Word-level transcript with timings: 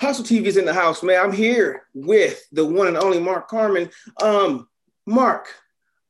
Hustle 0.00 0.24
TV 0.24 0.44
is 0.44 0.56
in 0.56 0.64
the 0.64 0.74
house, 0.74 1.02
man. 1.02 1.20
I'm 1.22 1.32
here 1.32 1.84
with 1.94 2.46
the 2.52 2.64
one 2.64 2.86
and 2.86 2.96
only 2.96 3.18
Mark 3.18 3.48
Comon. 3.48 3.90
Um, 4.22 4.68
Mark, 5.06 5.48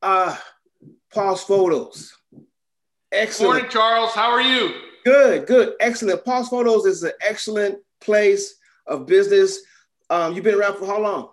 uh, 0.03 0.37
Paul's 1.13 1.45
photos. 1.45 2.13
Excellent. 3.13 3.53
Morning, 3.53 3.71
Charles. 3.71 4.13
How 4.13 4.31
are 4.31 4.43
you? 4.43 4.75
Good, 5.05 5.47
good, 5.47 5.75
excellent. 5.79 6.25
Paul's 6.25 6.49
Photos 6.49 6.85
is 6.85 7.05
an 7.05 7.13
excellent 7.25 7.79
place 8.01 8.57
of 8.89 9.07
business. 9.07 9.61
Um, 10.11 10.35
you've 10.35 10.43
been 10.43 10.57
around 10.57 10.79
for 10.79 10.87
how 10.87 11.01
long? 11.01 11.31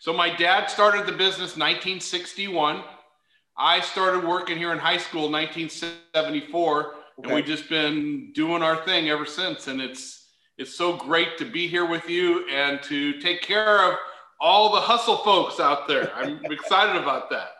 So 0.00 0.12
my 0.12 0.34
dad 0.34 0.66
started 0.66 1.06
the 1.06 1.12
business 1.12 1.56
1961. 1.56 2.84
I 3.56 3.80
started 3.80 4.24
working 4.24 4.58
here 4.58 4.72
in 4.72 4.78
high 4.78 4.98
school 4.98 5.30
1974, 5.30 6.86
okay. 6.86 6.94
and 7.24 7.34
we've 7.34 7.44
just 7.44 7.68
been 7.68 8.32
doing 8.34 8.62
our 8.62 8.76
thing 8.84 9.08
ever 9.08 9.24
since. 9.24 9.66
And 9.66 9.80
it's 9.80 10.19
it's 10.60 10.74
so 10.74 10.94
great 10.94 11.38
to 11.38 11.46
be 11.46 11.66
here 11.66 11.86
with 11.86 12.06
you 12.06 12.46
and 12.50 12.82
to 12.82 13.18
take 13.18 13.40
care 13.40 13.82
of 13.82 13.96
all 14.42 14.70
the 14.70 14.80
hustle 14.80 15.16
folks 15.16 15.58
out 15.58 15.88
there. 15.88 16.14
I'm 16.14 16.44
excited 16.52 17.00
about 17.00 17.30
that. 17.30 17.52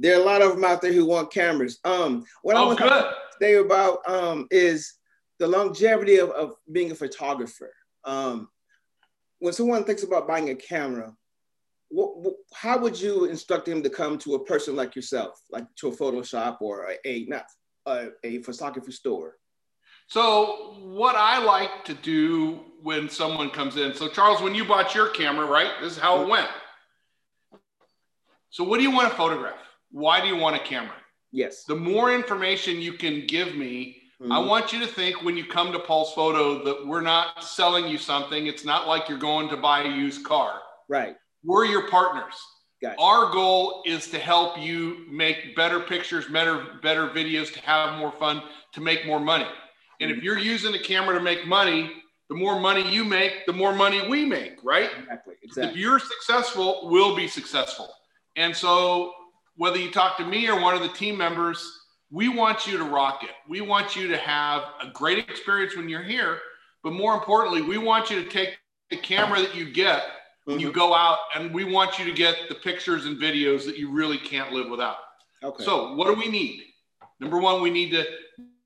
There 0.00 0.18
are 0.18 0.20
a 0.20 0.24
lot 0.24 0.42
of 0.42 0.56
them 0.56 0.64
out 0.64 0.82
there 0.82 0.92
who 0.92 1.06
want 1.06 1.32
cameras. 1.32 1.78
Um, 1.84 2.24
what 2.42 2.56
oh, 2.56 2.62
I 2.62 2.66
want 2.66 2.78
good. 2.80 2.88
to 2.88 3.14
say 3.40 3.54
about 3.54 3.98
um, 4.10 4.48
is 4.50 4.94
the 5.38 5.46
longevity 5.46 6.16
of, 6.16 6.30
of 6.30 6.54
being 6.72 6.90
a 6.90 6.96
photographer. 6.96 7.72
Um, 8.04 8.48
when 9.38 9.52
someone 9.52 9.84
thinks 9.84 10.02
about 10.02 10.26
buying 10.26 10.50
a 10.50 10.56
camera, 10.56 11.14
what, 11.90 12.34
how 12.52 12.76
would 12.78 13.00
you 13.00 13.26
instruct 13.26 13.66
them 13.66 13.84
to 13.84 13.90
come 13.90 14.18
to 14.18 14.34
a 14.34 14.44
person 14.44 14.74
like 14.74 14.96
yourself, 14.96 15.40
like 15.52 15.64
to 15.76 15.88
a 15.88 15.96
Photoshop 15.96 16.60
or 16.60 16.90
a, 16.90 17.08
a 17.08 17.24
not 17.26 17.44
a, 17.86 18.08
a 18.24 18.42
photography 18.42 18.90
store? 18.90 19.36
So, 20.08 20.74
what 20.80 21.16
I 21.16 21.42
like 21.42 21.84
to 21.84 21.94
do 21.94 22.60
when 22.82 23.08
someone 23.08 23.50
comes 23.50 23.76
in, 23.76 23.94
so 23.94 24.08
Charles, 24.08 24.40
when 24.40 24.54
you 24.54 24.64
bought 24.64 24.94
your 24.94 25.08
camera, 25.08 25.46
right? 25.46 25.70
This 25.80 25.92
is 25.92 25.98
how 25.98 26.22
it 26.22 26.28
went. 26.28 26.48
So, 28.50 28.64
what 28.64 28.78
do 28.78 28.82
you 28.82 28.90
want 28.90 29.10
to 29.10 29.16
photograph? 29.16 29.58
why 29.90 30.20
do 30.20 30.26
you 30.26 30.36
want 30.36 30.56
a 30.56 30.60
camera? 30.60 30.94
Yes. 31.32 31.64
The 31.64 31.76
more 31.76 32.12
information 32.12 32.80
you 32.80 32.92
can 32.92 33.26
give 33.26 33.54
me, 33.54 33.96
mm-hmm. 34.20 34.32
I 34.32 34.38
want 34.38 34.72
you 34.72 34.80
to 34.80 34.86
think 34.86 35.22
when 35.22 35.36
you 35.36 35.44
come 35.44 35.72
to 35.72 35.78
Paul's 35.78 36.12
Photo 36.12 36.64
that 36.64 36.86
we're 36.86 37.00
not 37.00 37.44
selling 37.44 37.88
you 37.88 37.98
something. 37.98 38.46
It's 38.46 38.64
not 38.64 38.86
like 38.86 39.08
you're 39.08 39.18
going 39.18 39.48
to 39.50 39.56
buy 39.56 39.82
a 39.82 39.88
used 39.88 40.24
car. 40.24 40.60
Right. 40.88 41.16
We're 41.44 41.66
your 41.66 41.88
partners. 41.88 42.34
Gotcha. 42.80 43.00
Our 43.00 43.32
goal 43.32 43.82
is 43.86 44.08
to 44.10 44.18
help 44.18 44.58
you 44.58 45.04
make 45.10 45.56
better 45.56 45.80
pictures, 45.80 46.26
better, 46.26 46.64
better 46.82 47.08
videos, 47.08 47.52
to 47.52 47.60
have 47.60 47.98
more 47.98 48.12
fun, 48.12 48.42
to 48.72 48.80
make 48.80 49.04
more 49.04 49.20
money. 49.20 49.48
And 50.00 50.10
if 50.10 50.22
you're 50.22 50.38
using 50.38 50.72
the 50.72 50.78
camera 50.78 51.16
to 51.16 51.22
make 51.22 51.46
money, 51.46 51.90
the 52.28 52.34
more 52.34 52.60
money 52.60 52.88
you 52.92 53.04
make, 53.04 53.46
the 53.46 53.52
more 53.52 53.74
money 53.74 54.06
we 54.08 54.24
make, 54.24 54.62
right? 54.62 54.90
Exactly. 54.98 55.34
Exactly. 55.42 55.72
If 55.72 55.76
you're 55.76 55.98
successful, 55.98 56.80
we'll 56.84 57.16
be 57.16 57.26
successful. 57.26 57.88
And 58.36 58.54
so 58.54 59.12
whether 59.56 59.78
you 59.78 59.90
talk 59.90 60.16
to 60.18 60.26
me 60.26 60.48
or 60.48 60.60
one 60.60 60.74
of 60.74 60.82
the 60.82 60.88
team 60.90 61.16
members, 61.16 61.80
we 62.10 62.28
want 62.28 62.66
you 62.66 62.78
to 62.78 62.84
rock 62.84 63.22
it. 63.24 63.30
We 63.48 63.60
want 63.60 63.96
you 63.96 64.08
to 64.08 64.16
have 64.16 64.62
a 64.80 64.90
great 64.92 65.18
experience 65.18 65.76
when 65.76 65.88
you're 65.88 66.02
here. 66.02 66.38
But 66.82 66.92
more 66.92 67.14
importantly, 67.14 67.62
we 67.62 67.76
want 67.76 68.10
you 68.10 68.22
to 68.22 68.28
take 68.28 68.58
the 68.90 68.96
camera 68.96 69.40
that 69.40 69.54
you 69.54 69.72
get 69.72 70.02
when 70.44 70.60
you 70.60 70.68
mm-hmm. 70.68 70.78
go 70.78 70.94
out 70.94 71.18
and 71.34 71.52
we 71.52 71.64
want 71.64 71.98
you 71.98 72.04
to 72.04 72.12
get 72.12 72.48
the 72.48 72.54
pictures 72.54 73.06
and 73.06 73.20
videos 73.20 73.66
that 73.66 73.76
you 73.76 73.90
really 73.90 74.16
can't 74.16 74.52
live 74.52 74.70
without. 74.70 74.96
Okay. 75.42 75.64
So 75.64 75.94
what 75.94 76.06
do 76.06 76.14
we 76.14 76.28
need? 76.28 76.62
Number 77.20 77.38
one, 77.38 77.60
we 77.60 77.70
need 77.70 77.90
to 77.90 78.04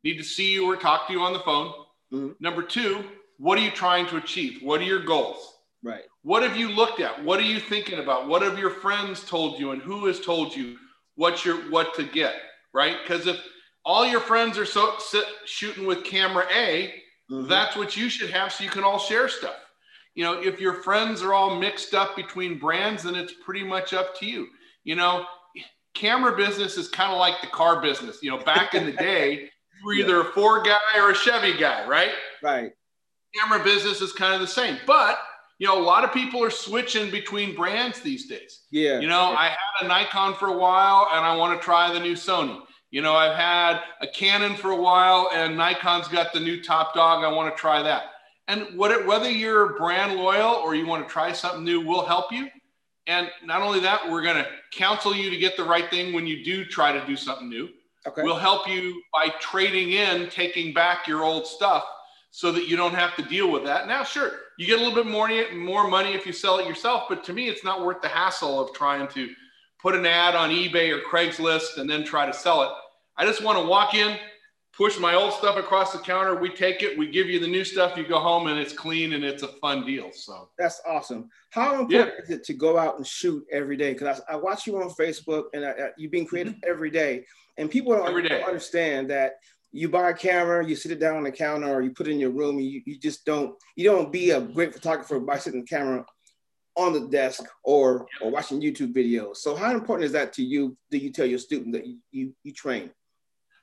need 0.04 0.18
to 0.18 0.24
see 0.24 0.52
you 0.52 0.70
or 0.70 0.76
talk 0.76 1.06
to 1.06 1.12
you 1.12 1.20
on 1.20 1.32
the 1.32 1.40
phone. 1.40 1.72
Mm-hmm. 2.12 2.32
Number 2.40 2.62
two, 2.62 3.04
what 3.38 3.58
are 3.58 3.62
you 3.62 3.70
trying 3.70 4.06
to 4.06 4.16
achieve? 4.16 4.62
What 4.62 4.80
are 4.80 4.84
your 4.84 5.04
goals? 5.04 5.52
Right. 5.82 6.02
What 6.22 6.42
have 6.42 6.56
you 6.56 6.68
looked 6.68 7.00
at? 7.00 7.22
What 7.24 7.40
are 7.40 7.44
you 7.44 7.58
thinking 7.58 7.98
about? 7.98 8.28
What 8.28 8.42
have 8.42 8.58
your 8.58 8.70
friends 8.70 9.24
told 9.24 9.58
you 9.58 9.72
and 9.72 9.82
who 9.82 10.06
has 10.06 10.20
told 10.20 10.54
you 10.54 10.76
what 11.16 11.44
you're 11.44 11.70
what 11.70 11.94
to 11.94 12.04
get, 12.04 12.34
right? 12.72 12.96
Because 13.02 13.26
if 13.26 13.40
all 13.84 14.06
your 14.06 14.20
friends 14.20 14.58
are 14.58 14.66
so 14.66 14.94
sit, 14.98 15.24
shooting 15.44 15.86
with 15.86 16.04
camera 16.04 16.46
A, 16.54 16.94
mm-hmm. 17.30 17.48
that's 17.48 17.76
what 17.76 17.96
you 17.96 18.08
should 18.08 18.30
have 18.30 18.52
so 18.52 18.62
you 18.62 18.70
can 18.70 18.84
all 18.84 18.98
share 18.98 19.28
stuff. 19.28 19.56
You 20.14 20.24
know, 20.24 20.40
if 20.40 20.60
your 20.60 20.82
friends 20.82 21.22
are 21.22 21.34
all 21.34 21.58
mixed 21.58 21.94
up 21.94 22.14
between 22.14 22.58
brands, 22.58 23.02
then 23.02 23.14
it's 23.14 23.32
pretty 23.44 23.64
much 23.64 23.92
up 23.92 24.16
to 24.20 24.26
you. 24.26 24.46
You 24.84 24.94
know, 24.94 25.24
camera 25.94 26.36
business 26.36 26.76
is 26.76 26.88
kind 26.88 27.12
of 27.12 27.18
like 27.18 27.40
the 27.40 27.46
car 27.48 27.80
business. 27.80 28.22
You 28.22 28.30
know, 28.30 28.38
back 28.38 28.74
in 28.74 28.84
the 28.84 28.92
day, 29.10 29.50
you 29.82 29.86
were 29.86 29.94
either 29.94 30.20
a 30.20 30.32
Ford 30.32 30.64
guy 30.64 30.98
or 30.98 31.10
a 31.10 31.14
Chevy 31.14 31.58
guy, 31.58 31.86
right? 31.86 32.12
Right. 32.42 32.72
Camera 33.34 33.62
business 33.64 34.00
is 34.00 34.12
kind 34.12 34.34
of 34.34 34.40
the 34.40 34.46
same, 34.46 34.78
but 34.86 35.18
you 35.58 35.68
know, 35.68 35.80
a 35.80 35.84
lot 35.84 36.02
of 36.02 36.12
people 36.12 36.42
are 36.42 36.50
switching 36.50 37.10
between 37.10 37.54
brands 37.54 38.00
these 38.00 38.26
days. 38.26 38.62
Yeah. 38.72 38.98
You 38.98 39.06
know, 39.06 39.30
yeah. 39.30 39.36
I 39.38 39.44
had 39.48 39.84
a 39.84 39.88
Nikon 39.88 40.34
for 40.34 40.48
a 40.48 40.58
while 40.58 41.08
and 41.12 41.24
I 41.24 41.36
want 41.36 41.58
to 41.58 41.64
try 41.64 41.92
the 41.92 42.00
new 42.00 42.14
Sony. 42.14 42.60
You 42.90 43.00
know, 43.00 43.14
I've 43.14 43.36
had 43.36 43.80
a 44.00 44.08
Canon 44.08 44.56
for 44.56 44.72
a 44.72 44.76
while 44.76 45.30
and 45.32 45.56
Nikon's 45.56 46.08
got 46.08 46.32
the 46.32 46.40
new 46.40 46.62
top 46.62 46.94
dog. 46.94 47.24
I 47.24 47.32
want 47.32 47.54
to 47.54 47.60
try 47.60 47.80
that. 47.82 48.06
And 48.48 48.76
what, 48.76 49.06
whether 49.06 49.30
you're 49.30 49.78
brand 49.78 50.18
loyal 50.18 50.56
or 50.56 50.74
you 50.74 50.84
want 50.84 51.06
to 51.06 51.12
try 51.12 51.32
something 51.32 51.62
new, 51.62 51.80
we'll 51.80 52.04
help 52.04 52.32
you. 52.32 52.48
And 53.06 53.30
not 53.44 53.62
only 53.62 53.80
that, 53.80 54.10
we're 54.10 54.22
going 54.22 54.36
to 54.36 54.48
counsel 54.72 55.14
you 55.14 55.30
to 55.30 55.36
get 55.36 55.56
the 55.56 55.64
right 55.64 55.88
thing 55.90 56.12
when 56.12 56.26
you 56.26 56.44
do 56.44 56.64
try 56.64 56.92
to 56.92 57.06
do 57.06 57.16
something 57.16 57.48
new. 57.48 57.68
Okay. 58.06 58.22
We'll 58.22 58.36
help 58.36 58.68
you 58.68 59.00
by 59.12 59.28
trading 59.40 59.92
in, 59.92 60.28
taking 60.28 60.74
back 60.74 61.06
your 61.06 61.22
old 61.22 61.46
stuff 61.46 61.84
so 62.30 62.50
that 62.50 62.66
you 62.66 62.76
don't 62.76 62.94
have 62.94 63.14
to 63.16 63.22
deal 63.22 63.50
with 63.50 63.64
that. 63.64 63.86
Now, 63.86 64.02
sure, 64.02 64.32
you 64.58 64.66
get 64.66 64.80
a 64.80 64.82
little 64.82 64.94
bit 64.94 65.10
more, 65.10 65.28
more 65.52 65.88
money 65.88 66.14
if 66.14 66.26
you 66.26 66.32
sell 66.32 66.58
it 66.58 66.66
yourself, 66.66 67.04
but 67.08 67.22
to 67.24 67.32
me, 67.32 67.48
it's 67.48 67.62
not 67.62 67.84
worth 67.84 68.00
the 68.00 68.08
hassle 68.08 68.58
of 68.58 68.74
trying 68.74 69.06
to 69.08 69.28
put 69.80 69.94
an 69.94 70.06
ad 70.06 70.34
on 70.34 70.50
eBay 70.50 70.90
or 70.90 71.00
Craigslist 71.00 71.78
and 71.78 71.88
then 71.88 72.04
try 72.04 72.26
to 72.26 72.32
sell 72.32 72.62
it. 72.62 72.70
I 73.16 73.26
just 73.26 73.42
want 73.42 73.58
to 73.58 73.64
walk 73.66 73.94
in, 73.94 74.16
push 74.76 74.98
my 74.98 75.14
old 75.14 75.32
stuff 75.34 75.56
across 75.56 75.92
the 75.92 75.98
counter. 75.98 76.34
We 76.34 76.48
take 76.48 76.82
it, 76.82 76.96
we 76.96 77.08
give 77.08 77.28
you 77.28 77.38
the 77.38 77.46
new 77.46 77.64
stuff. 77.64 77.96
You 77.96 78.06
go 78.06 78.18
home 78.18 78.46
and 78.46 78.58
it's 78.58 78.72
clean 78.72 79.12
and 79.12 79.24
it's 79.24 79.42
a 79.42 79.48
fun 79.60 79.84
deal. 79.84 80.10
So 80.12 80.48
that's 80.58 80.80
awesome. 80.86 81.28
How 81.50 81.80
important 81.80 82.14
yeah. 82.16 82.24
is 82.24 82.30
it 82.30 82.44
to 82.44 82.54
go 82.54 82.78
out 82.78 82.96
and 82.96 83.06
shoot 83.06 83.44
every 83.52 83.76
day? 83.76 83.92
Because 83.92 84.20
I, 84.28 84.34
I, 84.34 84.36
watch 84.36 84.66
you 84.66 84.80
on 84.80 84.88
Facebook 84.90 85.44
and 85.52 85.64
I, 85.64 85.70
I, 85.70 85.88
you've 85.98 86.10
been 86.10 86.26
creative 86.26 86.54
mm-hmm. 86.54 86.70
every 86.70 86.90
day, 86.90 87.26
and 87.58 87.70
people 87.70 87.94
don't, 87.94 88.06
don't 88.06 88.44
understand 88.44 89.10
that 89.10 89.34
you 89.72 89.88
buy 89.88 90.10
a 90.10 90.14
camera, 90.14 90.66
you 90.66 90.76
sit 90.76 90.92
it 90.92 91.00
down 91.00 91.16
on 91.16 91.24
the 91.24 91.32
counter, 91.32 91.68
or 91.68 91.82
you 91.82 91.90
put 91.90 92.08
it 92.08 92.12
in 92.12 92.20
your 92.20 92.30
room. 92.30 92.58
You, 92.58 92.82
you 92.86 92.98
just 92.98 93.24
don't 93.24 93.54
you 93.76 93.84
don't 93.84 94.10
be 94.10 94.30
a 94.30 94.40
great 94.40 94.72
photographer 94.72 95.20
by 95.20 95.38
sitting 95.38 95.60
the 95.60 95.66
camera 95.66 96.04
on 96.76 96.94
the 96.94 97.08
desk 97.08 97.42
or 97.62 98.06
or 98.22 98.30
watching 98.30 98.60
YouTube 98.60 98.94
videos. 98.94 99.36
So 99.36 99.54
how 99.54 99.72
important 99.72 100.06
is 100.06 100.12
that 100.12 100.32
to 100.34 100.42
you? 100.42 100.76
Do 100.90 100.96
you 100.96 101.10
tell 101.10 101.26
your 101.26 101.38
student 101.38 101.74
that 101.74 101.86
you 101.86 101.98
you, 102.10 102.34
you 102.42 102.52
train? 102.52 102.90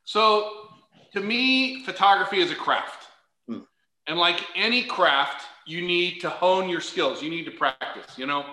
So 0.03 0.69
to 1.13 1.21
me, 1.21 1.83
photography 1.83 2.39
is 2.39 2.51
a 2.51 2.55
craft, 2.55 3.07
hmm. 3.47 3.59
and 4.07 4.17
like 4.17 4.43
any 4.55 4.83
craft, 4.83 5.45
you 5.65 5.81
need 5.81 6.19
to 6.21 6.29
hone 6.29 6.69
your 6.69 6.81
skills. 6.81 7.21
You 7.21 7.29
need 7.29 7.45
to 7.45 7.51
practice. 7.51 8.17
You 8.17 8.25
know, 8.25 8.45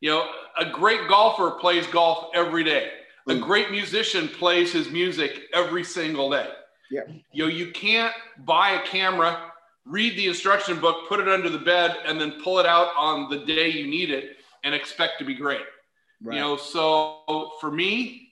you 0.00 0.10
know, 0.10 0.28
a 0.58 0.66
great 0.66 1.08
golfer 1.08 1.52
plays 1.52 1.86
golf 1.86 2.30
every 2.34 2.64
day. 2.64 2.90
A 3.28 3.34
hmm. 3.34 3.40
great 3.40 3.70
musician 3.70 4.28
plays 4.28 4.72
his 4.72 4.90
music 4.90 5.42
every 5.52 5.84
single 5.84 6.30
day. 6.30 6.48
Yeah. 6.90 7.02
You 7.32 7.44
know, 7.44 7.50
you 7.50 7.70
can't 7.70 8.14
buy 8.44 8.70
a 8.70 8.82
camera, 8.82 9.52
read 9.84 10.16
the 10.16 10.26
instruction 10.26 10.80
book, 10.80 11.08
put 11.08 11.20
it 11.20 11.28
under 11.28 11.48
the 11.48 11.58
bed, 11.58 11.96
and 12.04 12.20
then 12.20 12.40
pull 12.42 12.58
it 12.58 12.66
out 12.66 12.88
on 12.96 13.30
the 13.30 13.38
day 13.38 13.68
you 13.68 13.86
need 13.86 14.10
it 14.10 14.36
and 14.64 14.74
expect 14.74 15.18
to 15.20 15.24
be 15.24 15.34
great. 15.34 15.60
Right. 16.22 16.34
You 16.34 16.40
know, 16.40 16.56
so 16.56 17.52
for 17.60 17.70
me, 17.70 18.29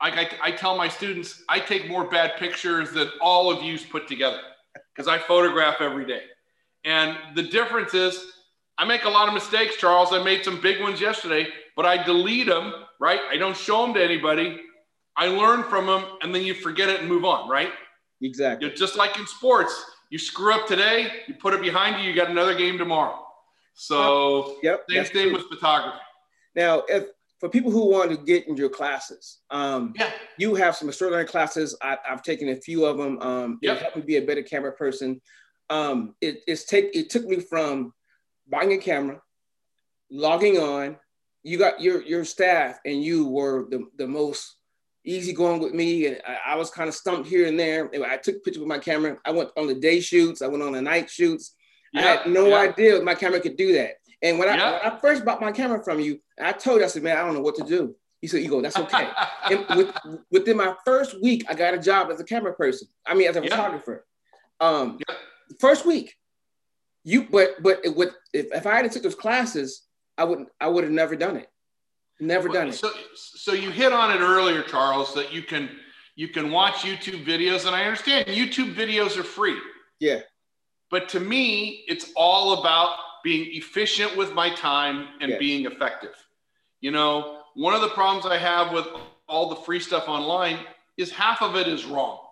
like 0.00 0.14
I, 0.14 0.48
I 0.48 0.50
tell 0.52 0.76
my 0.76 0.88
students, 0.88 1.42
I 1.48 1.58
take 1.58 1.88
more 1.88 2.04
bad 2.04 2.36
pictures 2.38 2.92
than 2.92 3.10
all 3.20 3.50
of 3.50 3.62
you 3.62 3.78
put 3.78 4.08
together 4.08 4.40
because 4.94 5.08
I 5.08 5.18
photograph 5.18 5.80
every 5.80 6.06
day. 6.06 6.22
And 6.84 7.16
the 7.34 7.42
difference 7.42 7.94
is 7.94 8.32
I 8.78 8.84
make 8.84 9.04
a 9.04 9.08
lot 9.08 9.28
of 9.28 9.34
mistakes, 9.34 9.76
Charles. 9.76 10.12
I 10.12 10.22
made 10.22 10.44
some 10.44 10.60
big 10.60 10.80
ones 10.82 11.00
yesterday, 11.00 11.48
but 11.76 11.86
I 11.86 12.02
delete 12.02 12.46
them, 12.46 12.72
right? 13.00 13.20
I 13.30 13.36
don't 13.36 13.56
show 13.56 13.82
them 13.82 13.94
to 13.94 14.04
anybody. 14.04 14.60
I 15.16 15.28
learn 15.28 15.62
from 15.64 15.86
them, 15.86 16.04
and 16.20 16.34
then 16.34 16.42
you 16.42 16.52
forget 16.52 16.90
it 16.90 17.00
and 17.00 17.08
move 17.08 17.24
on, 17.24 17.48
right? 17.48 17.70
Exactly. 18.20 18.66
You're 18.66 18.76
just 18.76 18.96
like 18.96 19.18
in 19.18 19.26
sports, 19.26 19.74
you 20.10 20.18
screw 20.18 20.54
up 20.54 20.66
today, 20.66 21.10
you 21.26 21.34
put 21.34 21.54
it 21.54 21.62
behind 21.62 22.02
you, 22.02 22.10
you 22.10 22.14
got 22.14 22.30
another 22.30 22.54
game 22.54 22.76
tomorrow. 22.76 23.18
So, 23.74 24.58
yep, 24.62 24.84
same 24.88 25.04
thing 25.04 25.32
with 25.32 25.48
photography. 25.48 25.98
Now, 26.54 26.82
if 26.88 27.04
for 27.38 27.48
people 27.48 27.70
who 27.70 27.90
want 27.90 28.10
to 28.10 28.16
get 28.16 28.46
into 28.48 28.60
your 28.60 28.70
classes, 28.70 29.40
um, 29.50 29.92
yeah. 29.96 30.10
you 30.38 30.54
have 30.54 30.74
some 30.74 30.88
extraordinary 30.88 31.26
classes. 31.26 31.76
I, 31.82 31.98
have 32.04 32.22
taken 32.22 32.48
a 32.48 32.56
few 32.56 32.86
of 32.86 32.96
them. 32.96 33.18
Um, 33.20 33.58
yep. 33.60 33.76
It 33.76 33.82
helped 33.82 33.96
me 33.96 34.02
be 34.02 34.16
a 34.16 34.22
better 34.22 34.42
camera 34.42 34.72
person. 34.72 35.20
Um, 35.68 36.14
it, 36.20 36.38
it's 36.46 36.64
take 36.64 36.94
it 36.94 37.10
took 37.10 37.24
me 37.24 37.40
from 37.40 37.92
buying 38.48 38.72
a 38.72 38.78
camera, 38.78 39.20
logging 40.10 40.58
on. 40.58 40.96
You 41.42 41.58
got 41.58 41.80
your 41.80 42.02
your 42.02 42.24
staff, 42.24 42.78
and 42.84 43.02
you 43.02 43.26
were 43.26 43.66
the, 43.70 43.84
the 43.98 44.06
most 44.06 44.56
easy 45.04 45.32
going 45.32 45.60
with 45.60 45.74
me. 45.74 46.06
And 46.06 46.20
I, 46.26 46.52
I 46.52 46.56
was 46.56 46.70
kind 46.70 46.88
of 46.88 46.94
stumped 46.94 47.28
here 47.28 47.46
and 47.46 47.58
there. 47.58 47.90
I 48.04 48.16
took 48.16 48.42
pictures 48.44 48.60
with 48.60 48.68
my 48.68 48.78
camera. 48.78 49.18
I 49.24 49.30
went 49.30 49.50
on 49.56 49.66
the 49.66 49.74
day 49.74 50.00
shoots. 50.00 50.42
I 50.42 50.46
went 50.46 50.62
on 50.62 50.72
the 50.72 50.82
night 50.82 51.10
shoots. 51.10 51.54
I 51.94 52.02
had 52.02 52.26
no 52.26 52.54
idea 52.54 53.00
my 53.00 53.14
camera 53.14 53.40
could 53.40 53.56
do 53.56 53.72
that. 53.74 53.92
And 54.22 54.38
when 54.38 54.48
I, 54.48 54.56
when 54.56 54.92
I 54.92 54.98
first 54.98 55.24
bought 55.24 55.40
my 55.40 55.52
camera 55.52 55.82
from 55.82 56.00
you, 56.00 56.20
I 56.40 56.52
told 56.52 56.78
you, 56.78 56.84
I 56.84 56.88
said, 56.88 57.02
man, 57.02 57.16
I 57.16 57.24
don't 57.24 57.34
know 57.34 57.40
what 57.40 57.56
to 57.56 57.64
do. 57.64 57.94
He 58.20 58.28
said, 58.28 58.42
you 58.42 58.48
go, 58.48 58.62
that's 58.62 58.78
okay. 58.78 59.08
and 59.50 59.66
with, 59.76 59.94
within 60.30 60.56
my 60.56 60.74
first 60.84 61.20
week, 61.22 61.44
I 61.48 61.54
got 61.54 61.74
a 61.74 61.78
job 61.78 62.10
as 62.10 62.18
a 62.20 62.24
camera 62.24 62.54
person. 62.54 62.88
I 63.06 63.14
mean, 63.14 63.28
as 63.28 63.36
a 63.36 63.42
photographer. 63.42 64.06
Um, 64.60 64.98
first 65.60 65.86
week. 65.86 66.14
You, 67.04 67.28
but 67.30 67.62
but 67.62 67.84
it 67.84 67.94
would 67.94 68.10
if, 68.32 68.46
if 68.52 68.66
I 68.66 68.74
hadn't 68.74 68.92
took 68.92 69.04
those 69.04 69.14
classes, 69.14 69.82
I 70.18 70.24
wouldn't 70.24 70.48
I 70.60 70.66
would 70.66 70.82
have 70.82 70.92
never 70.92 71.14
done 71.14 71.36
it. 71.36 71.48
Never 72.18 72.48
done 72.48 72.70
it. 72.70 72.74
So 72.74 72.90
so 73.14 73.52
you 73.52 73.70
hit 73.70 73.92
on 73.92 74.10
it 74.10 74.18
earlier, 74.18 74.62
Charles, 74.62 75.14
that 75.14 75.32
you 75.32 75.42
can 75.42 75.70
you 76.16 76.26
can 76.26 76.50
watch 76.50 76.78
YouTube 76.78 77.24
videos, 77.24 77.64
and 77.64 77.76
I 77.76 77.84
understand 77.84 78.26
YouTube 78.26 78.74
videos 78.74 79.16
are 79.16 79.22
free. 79.22 79.56
Yeah. 80.00 80.22
But 80.90 81.08
to 81.10 81.20
me, 81.20 81.84
it's 81.86 82.10
all 82.16 82.60
about 82.60 82.96
being 83.26 83.48
efficient 83.56 84.16
with 84.16 84.32
my 84.34 84.48
time 84.54 85.08
and 85.20 85.32
yeah. 85.32 85.38
being 85.38 85.66
effective. 85.66 86.14
You 86.80 86.92
know, 86.92 87.40
one 87.56 87.74
of 87.74 87.80
the 87.80 87.88
problems 87.88 88.24
I 88.24 88.38
have 88.38 88.72
with 88.72 88.86
all 89.28 89.48
the 89.48 89.56
free 89.56 89.80
stuff 89.80 90.04
online 90.06 90.60
is 90.96 91.10
half 91.10 91.42
of 91.42 91.56
it 91.56 91.66
is 91.66 91.84
wrong. 91.84 92.20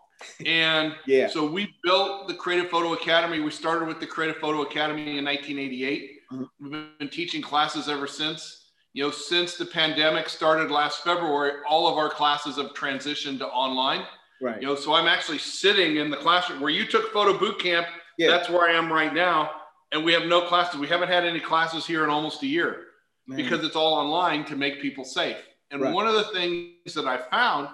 And 0.46 0.94
yeah. 1.06 1.26
so 1.26 1.44
we 1.44 1.74
built 1.82 2.28
the 2.28 2.34
Creative 2.34 2.70
Photo 2.70 2.92
Academy. 2.92 3.40
We 3.40 3.50
started 3.50 3.88
with 3.88 3.98
the 3.98 4.06
Creative 4.06 4.36
Photo 4.36 4.62
Academy 4.62 5.18
in 5.18 5.24
1988. 5.24 6.10
Mm-hmm. 6.32 6.44
We've 6.60 6.98
been 7.00 7.08
teaching 7.08 7.42
classes 7.42 7.88
ever 7.88 8.06
since. 8.06 8.70
You 8.92 9.02
know, 9.02 9.10
since 9.10 9.56
the 9.56 9.66
pandemic 9.66 10.28
started 10.28 10.70
last 10.70 11.02
February, 11.02 11.54
all 11.68 11.88
of 11.88 11.98
our 11.98 12.08
classes 12.08 12.56
have 12.56 12.72
transitioned 12.72 13.38
to 13.38 13.48
online. 13.48 14.06
Right. 14.40 14.62
You 14.62 14.68
know, 14.68 14.76
so 14.76 14.94
I'm 14.94 15.08
actually 15.08 15.38
sitting 15.38 15.96
in 15.96 16.08
the 16.08 16.16
classroom 16.16 16.60
where 16.60 16.70
you 16.70 16.86
took 16.86 17.12
photo 17.12 17.36
boot 17.36 17.58
camp. 17.58 17.88
Yeah. 18.16 18.30
That's 18.30 18.48
where 18.48 18.70
I 18.70 18.74
am 18.74 18.90
right 18.92 19.12
now. 19.12 19.50
And 19.94 20.04
we 20.04 20.12
have 20.12 20.24
no 20.24 20.42
classes. 20.42 20.78
We 20.80 20.88
haven't 20.88 21.08
had 21.08 21.24
any 21.24 21.38
classes 21.38 21.86
here 21.86 22.02
in 22.02 22.10
almost 22.10 22.42
a 22.42 22.48
year 22.48 22.86
Man. 23.28 23.36
because 23.36 23.64
it's 23.64 23.76
all 23.76 23.94
online 23.94 24.44
to 24.46 24.56
make 24.56 24.82
people 24.82 25.04
safe. 25.04 25.36
And 25.70 25.80
right. 25.80 25.94
one 25.94 26.08
of 26.08 26.14
the 26.14 26.24
things 26.24 26.94
that 26.94 27.06
I 27.06 27.18
found, 27.30 27.68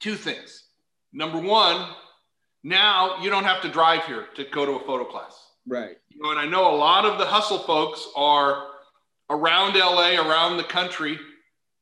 two 0.00 0.16
things. 0.16 0.64
Number 1.14 1.38
one, 1.38 1.88
now 2.62 3.22
you 3.22 3.30
don't 3.30 3.44
have 3.44 3.62
to 3.62 3.70
drive 3.70 4.04
here 4.04 4.26
to 4.36 4.44
go 4.52 4.66
to 4.66 4.72
a 4.72 4.80
photo 4.80 5.06
class. 5.06 5.52
Right. 5.66 5.96
You 6.10 6.22
know, 6.22 6.30
and 6.30 6.38
I 6.38 6.44
know 6.44 6.74
a 6.74 6.76
lot 6.76 7.06
of 7.06 7.18
the 7.18 7.24
hustle 7.24 7.60
folks 7.60 8.06
are 8.14 8.66
around 9.30 9.78
LA, 9.78 10.10
around 10.20 10.58
the 10.58 10.64
country, 10.64 11.18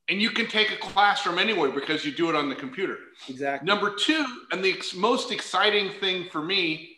and 0.08 0.22
you 0.22 0.30
can 0.30 0.46
take 0.46 0.70
a 0.70 0.76
class 0.76 1.20
from 1.20 1.40
anywhere 1.40 1.72
because 1.72 2.04
you 2.04 2.12
do 2.12 2.28
it 2.28 2.36
on 2.36 2.48
the 2.48 2.54
computer. 2.54 2.96
Exactly. 3.28 3.66
Number 3.66 3.92
two, 3.92 4.24
and 4.52 4.64
the 4.64 4.80
most 4.94 5.32
exciting 5.32 5.90
thing 5.98 6.28
for 6.30 6.40
me 6.40 6.95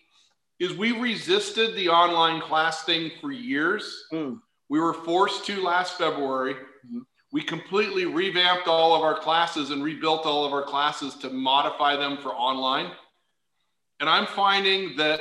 is 0.60 0.74
we 0.74 0.92
resisted 0.92 1.74
the 1.76 1.88
online 1.88 2.40
class 2.40 2.84
thing 2.84 3.12
for 3.20 3.30
years. 3.30 4.06
Mm. 4.12 4.40
We 4.68 4.80
were 4.80 4.94
forced 4.94 5.46
to 5.46 5.62
last 5.62 5.96
February. 5.98 6.54
Mm-hmm. 6.54 6.98
We 7.32 7.42
completely 7.42 8.06
revamped 8.06 8.66
all 8.66 8.94
of 8.94 9.02
our 9.02 9.18
classes 9.18 9.70
and 9.70 9.82
rebuilt 9.82 10.26
all 10.26 10.44
of 10.44 10.52
our 10.52 10.62
classes 10.62 11.14
to 11.16 11.30
modify 11.30 11.96
them 11.96 12.18
for 12.18 12.30
online. 12.30 12.90
And 14.00 14.08
I'm 14.08 14.26
finding 14.26 14.96
that 14.96 15.20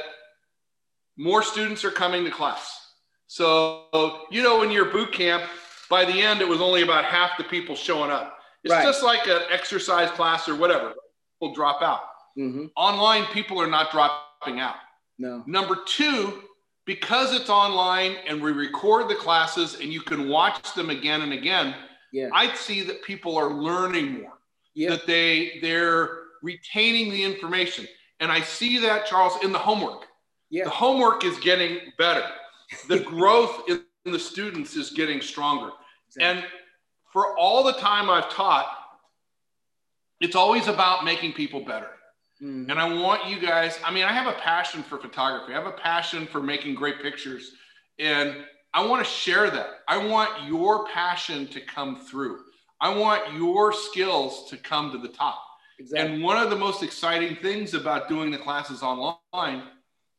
more 1.17 1.43
students 1.43 1.83
are 1.83 1.91
coming 1.91 2.23
to 2.25 2.31
class. 2.31 2.93
So, 3.27 3.85
you 4.31 4.41
know, 4.41 4.63
in 4.63 4.71
your 4.71 4.85
boot 4.85 5.11
camp, 5.11 5.43
by 5.89 6.05
the 6.05 6.21
end, 6.21 6.41
it 6.41 6.47
was 6.47 6.61
only 6.61 6.81
about 6.81 7.05
half 7.05 7.37
the 7.37 7.43
people 7.43 7.75
showing 7.75 8.11
up. 8.11 8.37
It's 8.63 8.73
right. 8.73 8.83
just 8.83 9.03
like 9.03 9.27
an 9.27 9.41
exercise 9.49 10.09
class 10.11 10.47
or 10.47 10.55
whatever. 10.55 10.93
People 11.39 11.53
drop 11.53 11.81
out. 11.81 12.01
Mm-hmm. 12.37 12.65
Online, 12.75 13.25
people 13.33 13.61
are 13.61 13.67
not 13.67 13.91
dropping 13.91 14.59
out. 14.59 14.75
No. 15.19 15.43
Number 15.47 15.77
two, 15.85 16.43
because 16.85 17.33
it's 17.33 17.49
online 17.49 18.15
and 18.27 18.41
we 18.41 18.51
record 18.51 19.09
the 19.09 19.15
classes 19.15 19.75
and 19.81 19.91
you 19.91 20.01
can 20.01 20.29
watch 20.29 20.73
them 20.73 20.89
again 20.89 21.21
and 21.21 21.33
again, 21.33 21.75
yeah. 22.13 22.29
I'd 22.33 22.55
see 22.55 22.81
that 22.83 23.03
people 23.03 23.35
are 23.35 23.53
learning 23.53 24.21
more. 24.21 24.33
Yeah. 24.73 24.91
That 24.91 25.07
they 25.07 25.59
they're 25.61 26.19
retaining 26.41 27.11
the 27.11 27.23
information. 27.23 27.87
And 28.19 28.31
I 28.31 28.41
see 28.41 28.79
that, 28.79 29.05
Charles, 29.05 29.43
in 29.43 29.51
the 29.51 29.59
homework. 29.59 30.05
Yeah. 30.49 30.63
The 30.65 30.69
homework 30.69 31.25
is 31.25 31.37
getting 31.39 31.79
better. 31.97 32.23
The 32.87 32.99
growth 33.11 33.63
in 33.67 33.83
the 34.05 34.19
students 34.19 34.75
is 34.75 34.91
getting 34.91 35.21
stronger. 35.21 35.71
Exactly. 36.07 36.41
And 36.41 36.45
for 37.11 37.37
all 37.37 37.63
the 37.63 37.73
time 37.73 38.09
I've 38.09 38.29
taught, 38.29 38.67
it's 40.19 40.35
always 40.35 40.67
about 40.67 41.03
making 41.03 41.33
people 41.33 41.59
better. 41.59 41.89
Mm-hmm. 42.41 42.69
And 42.69 42.79
I 42.79 42.93
want 42.93 43.27
you 43.27 43.39
guys, 43.39 43.79
I 43.83 43.91
mean, 43.91 44.03
I 44.03 44.13
have 44.13 44.27
a 44.27 44.37
passion 44.39 44.83
for 44.83 44.97
photography. 44.97 45.53
I 45.53 45.57
have 45.57 45.67
a 45.67 45.71
passion 45.71 46.27
for 46.27 46.41
making 46.41 46.75
great 46.75 47.01
pictures. 47.01 47.51
And 47.99 48.37
I 48.73 48.85
want 48.85 49.03
to 49.03 49.11
share 49.11 49.49
that. 49.49 49.67
I 49.87 49.97
want 49.97 50.43
your 50.47 50.87
passion 50.87 51.47
to 51.47 51.61
come 51.61 51.95
through. 51.95 52.39
I 52.79 52.95
want 52.95 53.33
your 53.33 53.73
skills 53.73 54.49
to 54.49 54.57
come 54.57 54.91
to 54.91 54.99
the 54.99 55.07
top. 55.07 55.41
Exactly. 55.79 56.13
And 56.15 56.23
one 56.23 56.37
of 56.37 56.49
the 56.49 56.55
most 56.55 56.83
exciting 56.83 57.37
things 57.37 57.73
about 57.73 58.07
doing 58.07 58.29
the 58.29 58.37
classes 58.37 58.83
online 58.83 59.63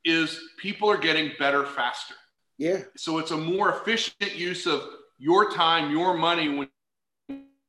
is 0.05 0.41
people 0.59 0.91
are 0.91 0.97
getting 0.97 1.33
better 1.39 1.67
faster. 1.67 2.15
Yeah. 2.57 2.83
So 2.97 3.19
it's 3.19 3.31
a 3.31 3.37
more 3.37 3.71
efficient 3.71 4.35
use 4.35 4.67
of 4.67 4.83
your 5.19 5.53
time, 5.53 5.93
your 5.93 6.15
money 6.15 6.49
when 6.49 6.69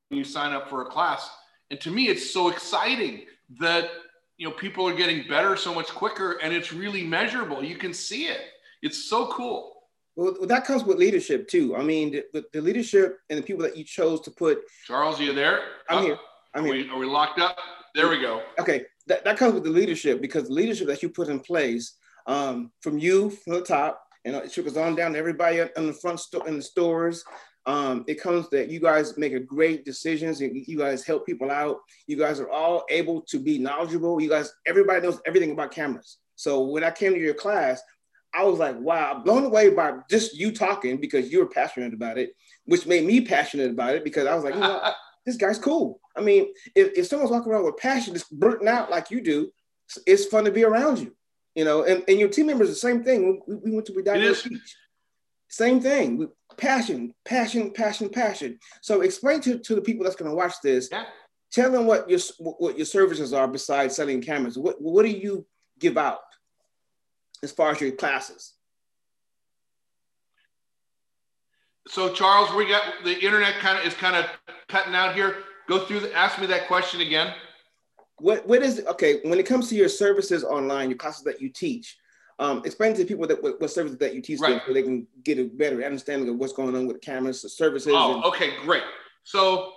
you 0.10 0.24
sign 0.24 0.54
up 0.54 0.70
for 0.70 0.82
a 0.82 0.86
class. 0.86 1.30
And 1.70 1.80
to 1.82 1.92
me, 1.92 2.08
it's 2.08 2.32
so 2.32 2.50
exciting 2.50 3.26
that 3.60 3.90
you 4.40 4.48
know 4.48 4.56
people 4.56 4.88
are 4.88 4.96
getting 4.96 5.28
better 5.28 5.56
so 5.58 5.76
much 5.76 5.90
quicker 5.90 6.40
and 6.42 6.54
it's 6.54 6.74
really 6.74 7.04
measurable. 7.04 7.64
You 7.64 7.76
can 7.76 7.94
see 7.94 8.26
it. 8.26 8.40
It's 8.82 9.10
so 9.10 9.28
cool. 9.28 9.74
Well, 10.16 10.34
that 10.48 10.66
comes 10.66 10.84
with 10.86 10.98
leadership 10.98 11.48
too. 11.50 11.76
I 11.76 11.84
mean, 11.84 12.22
the, 12.34 12.46
the 12.54 12.62
leadership 12.62 13.20
and 13.30 13.38
the 13.38 13.44
people 13.44 13.62
that 13.64 13.78
you 13.78 13.84
chose 13.84 14.22
to 14.22 14.32
put. 14.32 14.60
Charles, 14.88 15.20
are 15.20 15.24
you 15.24 15.34
there? 15.34 15.60
I'm 15.90 16.00
oh, 16.00 16.02
here. 16.02 16.18
I'm 16.56 16.64
are 16.64 16.74
here. 16.74 16.86
We, 16.86 16.90
are 16.90 16.98
we 16.98 17.06
locked 17.06 17.40
up? 17.40 17.58
There 17.94 18.08
we 18.08 18.22
go. 18.22 18.42
Okay, 18.58 18.86
that, 19.08 19.26
that 19.26 19.38
comes 19.38 19.54
with 19.54 19.66
the 19.66 19.70
leadership 19.70 20.22
because 20.22 20.48
the 20.48 20.54
leadership 20.54 20.88
that 20.88 21.04
you 21.04 21.10
put 21.10 21.28
in 21.28 21.42
place 21.42 21.98
um, 22.26 22.72
from 22.82 22.98
you 22.98 23.32
from 23.32 23.54
the 23.56 23.62
top 23.62 24.02
and 24.24 24.36
it 24.36 24.54
trickles 24.54 24.78
on 24.78 24.96
down 24.96 25.14
to 25.14 25.20
everybody 25.20 25.60
in 25.60 25.88
the 25.88 25.94
front 25.94 26.20
store 26.20 26.48
in 26.48 26.56
the 26.56 26.62
stores. 26.62 27.26
Um, 27.70 28.04
it 28.08 28.20
comes 28.20 28.50
that 28.50 28.72
you 28.72 28.80
guys 28.80 29.16
make 29.16 29.34
a 29.34 29.40
great 29.40 29.86
decisions 29.86 30.42
and 30.42 30.56
you 30.56 30.76
guys 30.76 31.06
help 31.06 31.24
people 31.24 31.52
out. 31.52 31.78
You 32.08 32.18
guys 32.18 32.40
are 32.40 32.50
all 32.50 32.84
able 32.90 33.22
to 33.30 33.38
be 33.38 33.60
knowledgeable. 33.60 34.20
You 34.20 34.28
guys, 34.28 34.52
everybody 34.66 35.02
knows 35.02 35.22
everything 35.28 35.52
about 35.52 35.70
cameras. 35.70 36.18
So 36.36 36.64
when 36.64 36.84
I 36.84 36.90
came 36.90 37.14
to 37.14 37.20
your 37.20 37.36
class, 37.36 37.80
I 38.34 38.44
was 38.44 38.58
like, 38.58 38.76
wow, 38.80 39.22
blown 39.24 39.46
away 39.46 39.70
by 39.70 39.98
just 40.10 40.36
you 40.36 40.52
talking 40.52 41.00
because 41.00 41.32
you 41.32 41.42
were 41.42 41.48
passionate 41.48 41.94
about 41.94 42.18
it, 42.18 42.32
which 42.66 42.88
made 42.88 43.06
me 43.06 43.22
passionate 43.22 43.70
about 43.70 43.94
it 43.94 44.04
because 44.04 44.26
I 44.26 44.34
was 44.34 44.44
like, 44.44 44.56
you 44.56 44.62
know, 44.62 44.82
this 45.28 45.36
guy's 45.36 45.60
cool. 45.60 46.00
I 46.18 46.22
mean, 46.22 46.52
if, 46.74 46.98
if 46.98 47.06
someone's 47.06 47.30
walking 47.30 47.52
around 47.52 47.66
with 47.66 47.78
passion, 47.78 48.16
just 48.16 48.32
burning 48.32 48.68
out 48.68 48.90
like 48.90 49.12
you 49.12 49.22
do, 49.22 49.52
it's 50.08 50.26
fun 50.26 50.46
to 50.46 50.52
be 50.52 50.64
around 50.64 50.98
you. 50.98 51.16
You 51.54 51.66
know, 51.66 51.84
and, 51.84 52.04
and 52.08 52.18
your 52.18 52.30
team 52.30 52.48
members 52.48 52.70
the 52.70 52.76
same 52.76 53.04
thing. 53.04 53.44
We, 53.46 53.56
we 53.58 53.72
went 53.72 53.86
to 53.86 53.94
Redondo 53.94 54.34
Beach. 54.44 54.76
Same 55.50 55.82
thing. 55.82 56.18
We, 56.18 56.28
passion, 56.58 57.14
passion, 57.26 57.72
passion, 57.72 58.10
passion. 58.10 58.60
So 58.82 59.02
explain 59.02 59.42
to, 59.42 59.60
to 59.60 59.76
the 59.76 59.82
people 59.82 60.04
that's 60.04 60.16
going 60.16 60.30
to 60.30 60.36
watch 60.36 60.54
this. 60.64 60.90
Yeah. 60.92 61.06
Tell 61.52 61.72
them 61.72 61.88
what 61.88 62.10
your 62.10 62.20
what 62.38 62.78
your 62.78 62.86
services 62.86 63.34
are 63.34 63.48
besides 63.48 63.96
selling 63.96 64.22
cameras. 64.22 64.58
What 64.58 64.80
what 64.80 65.04
do 65.04 65.10
you 65.10 65.48
give 65.80 65.98
out 65.98 66.20
as 67.42 67.52
far 67.52 67.72
as 67.72 67.82
your 67.82 67.92
classes? 67.92 68.54
So 71.88 72.14
Charles, 72.14 72.54
we 72.56 72.68
got 72.68 72.84
the 73.04 73.20
internet 73.20 73.56
kind 73.56 73.80
of 73.80 73.86
is 73.86 73.96
kind 73.96 74.16
of 74.16 74.28
cutting 74.68 74.94
out 74.94 75.16
here. 75.16 75.38
Go 75.68 75.86
through 75.86 76.02
the, 76.02 76.16
ask 76.16 76.40
me 76.40 76.46
that 76.48 76.68
question 76.68 77.02
again 77.02 77.34
what 78.20 78.48
what 78.48 78.62
is 78.62 78.84
okay 78.88 79.20
when 79.24 79.40
it 79.40 79.46
comes 79.46 79.70
to 79.70 79.76
your 79.76 79.90
services 79.90 80.44
online, 80.44 80.90
your 80.90 80.98
classes 80.98 81.24
that 81.24 81.42
you 81.42 81.50
teach? 81.50 81.98
Um, 82.40 82.62
explain 82.64 82.94
to 82.96 83.04
people 83.04 83.28
that 83.28 83.44
what, 83.44 83.60
what 83.60 83.70
services 83.70 83.98
that 83.98 84.16
you 84.16 84.22
teach 84.22 84.40
right. 84.40 84.52
them 84.52 84.62
so 84.66 84.74
they 84.74 84.82
can 84.82 85.06
get 85.24 85.38
a 85.38 85.44
better 85.44 85.84
understanding 85.84 86.30
of 86.30 86.38
what's 86.38 86.54
going 86.54 86.74
on 86.76 86.88
with 86.88 86.96
the 86.96 87.06
cameras, 87.06 87.42
the 87.42 87.50
services. 87.50 87.92
Oh, 87.94 88.16
and- 88.16 88.24
okay, 88.26 88.54
great. 88.64 88.84
So, 89.24 89.74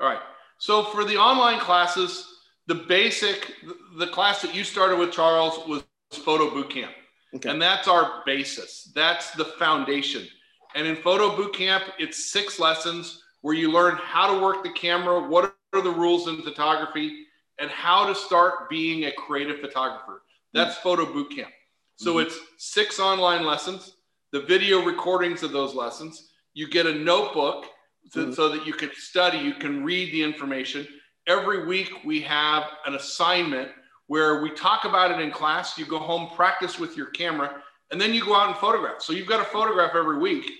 all 0.00 0.08
right. 0.08 0.20
So 0.58 0.84
for 0.84 1.04
the 1.04 1.18
online 1.18 1.60
classes, 1.60 2.26
the 2.66 2.74
basic, 2.74 3.52
the 3.98 4.06
class 4.06 4.40
that 4.42 4.54
you 4.54 4.64
started 4.64 4.98
with, 4.98 5.12
Charles, 5.12 5.66
was 5.68 5.84
Photo 6.10 6.50
Boot 6.50 6.70
Camp. 6.70 6.92
Okay. 7.34 7.50
And 7.50 7.60
that's 7.60 7.86
our 7.86 8.22
basis. 8.24 8.90
That's 8.94 9.32
the 9.32 9.44
foundation. 9.44 10.26
And 10.74 10.86
in 10.86 10.96
Photo 10.96 11.36
Boot 11.36 11.54
Camp, 11.54 11.84
it's 11.98 12.32
six 12.32 12.58
lessons 12.58 13.22
where 13.42 13.54
you 13.54 13.70
learn 13.70 13.96
how 13.96 14.34
to 14.34 14.40
work 14.42 14.64
the 14.64 14.72
camera, 14.72 15.20
what 15.28 15.54
are 15.74 15.82
the 15.82 15.90
rules 15.90 16.28
in 16.28 16.40
photography, 16.42 17.26
and 17.58 17.70
how 17.70 18.06
to 18.06 18.14
start 18.14 18.68
being 18.70 19.04
a 19.04 19.12
creative 19.12 19.60
photographer. 19.60 20.22
That's. 20.56 20.76
Photo 20.78 21.06
Boot 21.06 21.34
Camp. 21.34 21.50
So 21.96 22.14
mm-hmm. 22.14 22.26
it's 22.26 22.38
six 22.58 23.00
online 23.00 23.44
lessons, 23.44 23.96
the 24.32 24.40
video 24.40 24.84
recordings 24.84 25.42
of 25.42 25.52
those 25.52 25.74
lessons. 25.74 26.30
You 26.54 26.68
get 26.68 26.86
a 26.86 26.94
notebook 26.94 27.66
to, 28.12 28.18
mm-hmm. 28.20 28.32
so 28.32 28.48
that 28.48 28.66
you 28.66 28.72
can 28.72 28.90
study, 28.94 29.38
you 29.38 29.54
can 29.54 29.84
read 29.84 30.12
the 30.12 30.22
information. 30.22 30.86
Every 31.26 31.66
week 31.66 31.90
we 32.04 32.20
have 32.22 32.64
an 32.86 32.94
assignment 32.94 33.70
where 34.06 34.40
we 34.40 34.50
talk 34.50 34.84
about 34.84 35.10
it 35.10 35.20
in 35.20 35.30
class. 35.30 35.76
You 35.76 35.86
go 35.86 35.98
home, 35.98 36.30
practice 36.36 36.78
with 36.78 36.96
your 36.96 37.06
camera, 37.06 37.62
and 37.90 38.00
then 38.00 38.14
you 38.14 38.24
go 38.24 38.36
out 38.36 38.48
and 38.48 38.56
photograph. 38.56 39.02
So 39.02 39.12
you've 39.12 39.26
got 39.26 39.38
to 39.38 39.44
photograph 39.44 39.92
every 39.94 40.18
week 40.18 40.50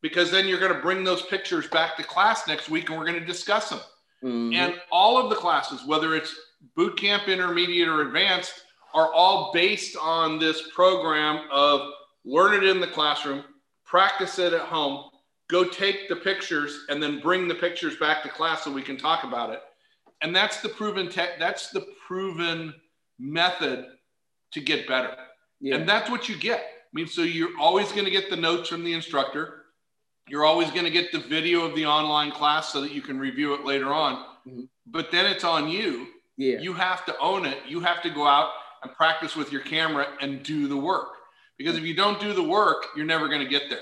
because 0.00 0.30
then 0.30 0.46
you're 0.46 0.60
going 0.60 0.72
to 0.72 0.80
bring 0.80 1.04
those 1.04 1.22
pictures 1.22 1.66
back 1.66 1.96
to 1.96 2.02
class 2.02 2.46
next 2.46 2.68
week 2.68 2.88
and 2.88 2.98
we're 2.98 3.06
going 3.06 3.18
to 3.18 3.26
discuss 3.26 3.70
them. 3.70 3.80
Mm-hmm. 4.24 4.54
And 4.54 4.80
all 4.90 5.22
of 5.22 5.30
the 5.30 5.36
classes, 5.36 5.84
whether 5.86 6.14
it's 6.14 6.34
boot 6.76 6.98
camp, 6.98 7.28
intermediate, 7.28 7.88
or 7.88 8.02
advanced, 8.02 8.62
are 8.94 9.12
all 9.12 9.52
based 9.52 9.96
on 9.96 10.38
this 10.38 10.70
program 10.74 11.46
of 11.50 11.90
learn 12.24 12.54
it 12.54 12.64
in 12.64 12.80
the 12.80 12.86
classroom, 12.86 13.44
practice 13.84 14.38
it 14.38 14.52
at 14.52 14.62
home, 14.62 15.10
go 15.48 15.64
take 15.64 16.08
the 16.08 16.16
pictures, 16.16 16.86
and 16.88 17.02
then 17.02 17.20
bring 17.20 17.48
the 17.48 17.54
pictures 17.54 17.96
back 17.96 18.22
to 18.22 18.28
class 18.28 18.64
so 18.64 18.72
we 18.72 18.82
can 18.82 18.96
talk 18.96 19.24
about 19.24 19.50
it. 19.50 19.60
And 20.20 20.34
that's 20.34 20.60
the 20.60 20.68
proven 20.68 21.08
tech. 21.08 21.38
That's 21.38 21.70
the 21.70 21.86
proven 22.06 22.74
method 23.18 23.86
to 24.52 24.60
get 24.60 24.88
better. 24.88 25.14
Yeah. 25.60 25.76
And 25.76 25.88
that's 25.88 26.10
what 26.10 26.28
you 26.28 26.36
get. 26.36 26.60
I 26.60 26.90
mean, 26.92 27.06
so 27.06 27.22
you're 27.22 27.56
always 27.58 27.92
going 27.92 28.04
to 28.04 28.10
get 28.10 28.30
the 28.30 28.36
notes 28.36 28.68
from 28.68 28.84
the 28.84 28.92
instructor. 28.92 29.64
You're 30.28 30.44
always 30.44 30.70
going 30.70 30.84
to 30.84 30.90
get 30.90 31.12
the 31.12 31.20
video 31.20 31.64
of 31.64 31.74
the 31.74 31.86
online 31.86 32.30
class 32.30 32.72
so 32.72 32.80
that 32.80 32.92
you 32.92 33.02
can 33.02 33.18
review 33.18 33.54
it 33.54 33.64
later 33.64 33.92
on. 33.92 34.24
Mm-hmm. 34.46 34.64
But 34.86 35.10
then 35.10 35.26
it's 35.26 35.44
on 35.44 35.68
you. 35.68 36.08
Yeah. 36.36 36.60
You 36.60 36.72
have 36.74 37.04
to 37.06 37.18
own 37.18 37.46
it. 37.46 37.58
You 37.66 37.80
have 37.80 38.02
to 38.02 38.10
go 38.10 38.26
out 38.26 38.50
and 38.82 38.92
practice 38.92 39.36
with 39.36 39.52
your 39.52 39.60
camera 39.62 40.06
and 40.20 40.42
do 40.42 40.68
the 40.68 40.76
work. 40.76 41.08
Because 41.56 41.76
if 41.76 41.82
you 41.82 41.94
don't 41.94 42.20
do 42.20 42.32
the 42.32 42.42
work, 42.42 42.86
you're 42.96 43.06
never 43.06 43.28
going 43.28 43.40
to 43.40 43.48
get 43.48 43.68
there. 43.68 43.80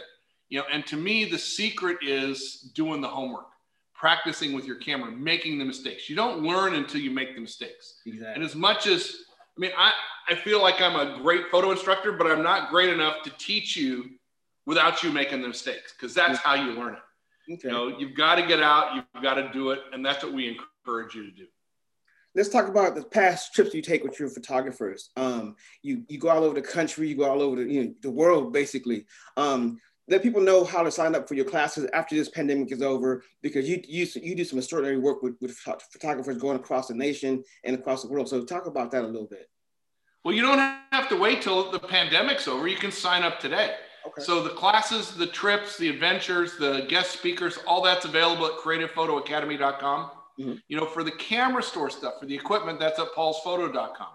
You 0.49 0.61
know, 0.61 0.65
and 0.73 0.87
to 0.87 0.97
me, 0.97 1.25
the 1.25 1.39
secret 1.39 1.99
is 2.03 2.71
doing 2.75 3.01
the 3.01 3.09
homework, 3.09 3.49
practicing 3.95 4.53
with 4.53 4.65
your 4.65 4.77
camera, 4.77 5.11
making 5.11 5.59
the 5.59 5.65
mistakes. 5.65 6.09
You 6.09 6.17
don't 6.17 6.43
learn 6.43 6.75
until 6.75 7.01
you 7.01 7.11
make 7.11 7.35
the 7.35 7.41
mistakes. 7.41 8.01
Exactly. 8.07 8.35
And 8.35 8.45
as 8.45 8.55
much 8.55 8.87
as 8.87 9.17
I 9.57 9.61
mean, 9.61 9.73
I, 9.77 9.93
I 10.29 10.35
feel 10.35 10.61
like 10.61 10.81
I'm 10.81 10.97
a 10.97 11.19
great 11.23 11.47
photo 11.51 11.71
instructor, 11.71 12.13
but 12.13 12.27
I'm 12.27 12.43
not 12.43 12.71
great 12.71 12.91
enough 12.91 13.23
to 13.25 13.31
teach 13.39 13.77
you 13.77 14.11
without 14.67 15.03
you 15.03 15.11
making 15.11 15.41
the 15.41 15.49
mistakes 15.49 15.95
because 15.99 16.15
that's 16.15 16.39
how 16.39 16.55
you 16.55 16.73
learn 16.73 16.95
it. 16.95 17.55
Okay. 17.55 17.69
You 17.69 17.71
know, 17.73 17.99
you've 17.99 18.15
got 18.15 18.35
to 18.35 18.47
get 18.47 18.63
out, 18.63 18.95
you've 18.95 19.23
got 19.23 19.35
to 19.35 19.51
do 19.53 19.71
it, 19.71 19.81
and 19.93 20.05
that's 20.05 20.23
what 20.23 20.33
we 20.33 20.49
encourage 20.49 21.15
you 21.15 21.25
to 21.25 21.31
do. 21.31 21.47
Let's 22.37 22.51
talk 22.51 22.69
about 22.69 22.95
the 22.95 23.03
past 23.03 23.55
trips 23.55 23.73
you 23.75 23.81
take 23.81 24.05
with 24.05 24.21
your 24.21 24.29
photographers. 24.29 25.09
Um, 25.17 25.57
you 25.83 26.05
you 26.07 26.19
go 26.19 26.29
all 26.29 26.45
over 26.45 26.55
the 26.55 26.61
country, 26.61 27.09
you 27.09 27.17
go 27.17 27.25
all 27.25 27.41
over 27.41 27.57
the 27.57 27.65
you 27.65 27.85
know, 27.85 27.95
the 28.03 28.11
world, 28.11 28.53
basically. 28.53 29.07
Um, 29.39 29.81
let 30.09 30.23
people 30.23 30.43
know 30.43 30.63
how 30.63 30.83
to 30.83 30.91
sign 30.91 31.15
up 31.15 31.27
for 31.27 31.35
your 31.35 31.47
classes 31.47 31.89
after 31.93 32.15
this 32.15 32.29
pandemic 32.29 32.71
is 32.73 32.83
over 32.83 33.25
because 33.43 33.67
you 33.67 33.83
you, 33.89 34.07
you 34.17 34.37
do 34.37 34.45
some 34.45 34.59
extraordinary 34.59 34.99
work 34.99 35.23
with, 35.23 35.37
with 35.41 35.57
photographers 35.57 36.37
going 36.37 36.57
across 36.57 36.89
the 36.89 36.95
nation 36.95 37.43
and 37.65 37.75
across 37.75 38.03
the 38.03 38.09
world 38.09 38.29
so 38.29 38.45
talk 38.45 38.67
about 38.67 38.91
that 38.91 39.03
a 39.03 39.07
little 39.07 39.27
bit 39.27 39.49
well 40.25 40.35
you 40.35 40.43
don't 40.43 40.59
have 40.93 41.09
to 41.09 41.17
wait 41.17 41.43
till 41.43 41.71
the 41.71 41.79
pandemic's 41.79 42.47
over 42.47 42.69
you 42.69 42.77
can 42.77 42.93
sign 42.93 43.23
up 43.23 43.41
today 43.41 43.75
okay. 44.07 44.23
so 44.23 44.43
the 44.43 44.51
classes 44.51 45.13
the 45.17 45.27
trips 45.27 45.77
the 45.77 45.89
adventures 45.89 46.57
the 46.57 46.87
guest 46.89 47.11
speakers 47.11 47.59
all 47.67 47.83
that's 47.83 48.05
available 48.05 48.47
at 48.47 48.53
creativephotoacademy.com 48.53 50.11
mm-hmm. 50.39 50.55
you 50.69 50.77
know 50.77 50.87
for 50.87 51.03
the 51.03 51.13
camera 51.13 51.63
store 51.63 51.91
stuff 51.91 52.15
for 52.21 52.27
the 52.27 52.35
equipment 52.35 52.79
that's 52.79 52.99
at 52.99 53.09
paulsphoto.com 53.17 54.09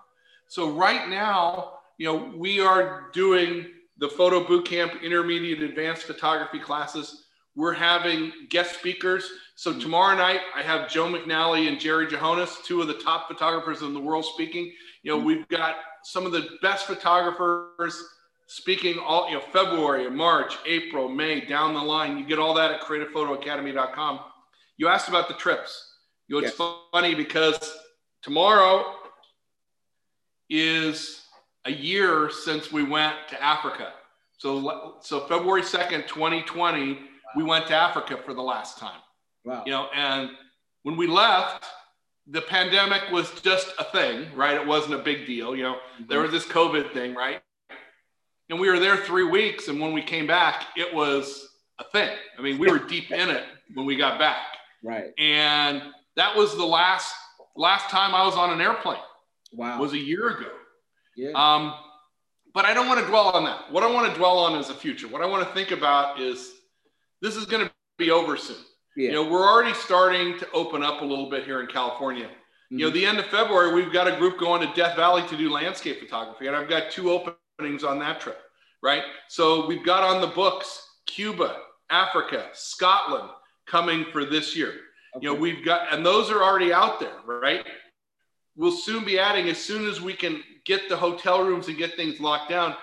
so 0.47 0.71
right 0.71 1.09
now 1.09 1.73
you 1.97 2.05
know 2.05 2.33
we 2.35 2.59
are 2.59 3.09
doing 3.13 3.67
the 4.01 4.09
photo 4.09 4.45
boot 4.45 4.65
camp 4.65 4.93
intermediate 5.03 5.61
advanced 5.61 6.03
photography 6.03 6.59
classes. 6.59 7.25
We're 7.55 7.73
having 7.73 8.31
guest 8.49 8.79
speakers. 8.79 9.29
So 9.55 9.77
tomorrow 9.79 10.17
night 10.17 10.41
i 10.55 10.61
have 10.63 10.89
joe 10.89 11.05
mcnally 11.05 11.67
and 11.67 11.79
jerry 11.79 12.07
ghionis 12.07 12.63
two 12.65 12.81
of 12.81 12.87
the 12.87 12.95
top 12.95 13.27
photographers 13.27 13.81
in 13.83 13.93
the 13.93 13.99
world 13.99 14.25
speaking. 14.25 14.73
You 15.03 15.11
know 15.11 15.23
we've 15.23 15.47
got 15.49 15.75
some 16.03 16.25
of 16.25 16.31
the 16.31 16.49
best 16.63 16.87
photographers 16.87 18.03
speaking 18.47 18.97
all 18.97 19.29
you 19.29 19.35
know 19.35 19.43
february 19.53 20.09
march 20.09 20.57
april 20.65 21.07
may 21.07 21.41
down 21.41 21.75
the 21.75 21.81
line. 21.81 22.17
You 22.17 22.25
get 22.25 22.39
all 22.39 22.55
that 22.55 22.71
at 22.71 22.81
creativephotoacademy.com 22.81 24.19
you 24.77 24.87
asked 24.87 25.09
about 25.09 25.27
the 25.27 25.35
trips 25.35 25.90
you 26.31 26.39
know 26.39 26.47
it's 26.47 26.57
yes. 26.57 26.71
funny 26.93 27.13
because 27.13 27.77
tomorrow 28.21 28.95
is 30.49 31.23
a 31.65 31.71
year 31.71 32.29
since 32.29 32.71
we 32.71 32.83
went 32.83 33.15
to 33.29 33.43
Africa. 33.43 33.91
So, 34.37 34.95
so 35.01 35.19
February 35.27 35.61
2nd, 35.61 36.07
2020, 36.07 36.93
wow. 36.93 36.99
we 37.35 37.43
went 37.43 37.67
to 37.67 37.75
Africa 37.75 38.17
for 38.25 38.33
the 38.33 38.41
last 38.41 38.77
time. 38.77 39.01
Wow. 39.43 39.63
You 39.65 39.73
know, 39.73 39.87
and 39.93 40.29
when 40.83 40.95
we 40.95 41.05
left, 41.05 41.65
the 42.27 42.41
pandemic 42.41 43.11
was 43.11 43.29
just 43.41 43.67
a 43.77 43.83
thing, 43.83 44.33
right? 44.33 44.55
It 44.55 44.65
wasn't 44.65 44.93
a 44.93 45.03
big 45.03 45.25
deal. 45.25 45.53
You 45.53 45.63
know, 45.63 45.73
mm-hmm. 45.73 46.03
there 46.07 46.21
was 46.21 46.31
this 46.31 46.45
COVID 46.45 46.93
thing, 46.93 47.13
right? 47.13 47.41
And 48.49 48.57
we 48.57 48.69
were 48.69 48.79
there 48.79 48.95
three 48.95 49.25
weeks. 49.25 49.67
And 49.67 49.81
when 49.81 49.91
we 49.91 50.01
came 50.01 50.27
back, 50.27 50.67
it 50.77 50.93
was 50.93 51.49
a 51.77 51.83
thing. 51.83 52.15
I 52.39 52.41
mean, 52.41 52.57
we 52.57 52.71
were 52.71 52.79
deep 52.79 53.11
in 53.11 53.29
it 53.29 53.43
when 53.73 53.85
we 53.85 53.97
got 53.97 54.17
back. 54.17 54.45
Right. 54.81 55.13
And 55.19 55.83
that 56.15 56.35
was 56.35 56.55
the 56.55 56.65
last 56.65 57.13
last 57.55 57.89
time 57.89 58.15
I 58.15 58.25
was 58.25 58.35
on 58.35 58.51
an 58.51 58.61
airplane. 58.61 58.99
Wow. 59.53 59.79
Was 59.79 59.93
a 59.93 59.97
year 59.97 60.29
ago. 60.29 60.49
Yeah. 61.15 61.31
Um, 61.35 61.73
but 62.53 62.65
I 62.65 62.73
don't 62.73 62.87
want 62.87 62.99
to 62.99 63.05
dwell 63.05 63.29
on 63.29 63.43
that. 63.45 63.71
What 63.71 63.83
I 63.83 63.91
want 63.91 64.11
to 64.11 64.17
dwell 64.17 64.39
on 64.39 64.57
is 64.59 64.67
the 64.67 64.73
future. 64.73 65.07
What 65.07 65.21
I 65.21 65.25
want 65.25 65.47
to 65.47 65.53
think 65.53 65.71
about 65.71 66.19
is 66.19 66.51
this 67.21 67.35
is 67.35 67.45
going 67.45 67.65
to 67.65 67.71
be 67.97 68.11
over 68.11 68.37
soon. 68.37 68.57
Yeah. 68.95 69.09
You 69.09 69.13
know, 69.13 69.29
we're 69.29 69.47
already 69.47 69.73
starting 69.73 70.37
to 70.39 70.51
open 70.51 70.83
up 70.83 71.01
a 71.01 71.05
little 71.05 71.29
bit 71.29 71.45
here 71.45 71.61
in 71.61 71.67
California. 71.67 72.25
Mm-hmm. 72.25 72.79
You 72.79 72.85
know, 72.85 72.91
mm-hmm. 72.91 72.95
the 72.95 73.05
end 73.05 73.19
of 73.19 73.25
February, 73.27 73.73
we've 73.73 73.93
got 73.93 74.07
a 74.07 74.17
group 74.17 74.39
going 74.39 74.67
to 74.67 74.73
Death 74.73 74.95
Valley 74.95 75.25
to 75.27 75.37
do 75.37 75.49
landscape 75.49 75.99
photography, 75.99 76.47
and 76.47 76.55
I've 76.55 76.69
got 76.69 76.91
two 76.91 77.11
openings 77.11 77.83
on 77.83 77.99
that 77.99 78.19
trip, 78.19 78.39
right? 78.81 79.03
So 79.27 79.65
we've 79.67 79.85
got 79.85 80.03
on 80.03 80.21
the 80.21 80.27
books 80.27 80.87
Cuba, 81.05 81.57
Africa, 81.89 82.49
Scotland 82.53 83.29
coming 83.65 84.05
for 84.11 84.25
this 84.25 84.55
year. 84.55 84.73
Okay. 85.15 85.25
You 85.25 85.33
know, 85.33 85.39
we've 85.39 85.63
got, 85.65 85.93
and 85.93 86.05
those 86.05 86.29
are 86.29 86.43
already 86.43 86.71
out 86.71 86.99
there, 86.99 87.15
right? 87.25 87.65
We'll 88.55 88.71
soon 88.71 89.03
be 89.03 89.19
adding 89.19 89.49
as 89.49 89.57
soon 89.57 89.87
as 89.87 90.01
we 90.01 90.13
can 90.13 90.43
get 90.65 90.89
the 90.89 90.95
hotel 90.95 91.43
rooms 91.43 91.67
and 91.67 91.77
get 91.77 91.95
things 91.95 92.19
locked 92.19 92.49
down. 92.49 92.75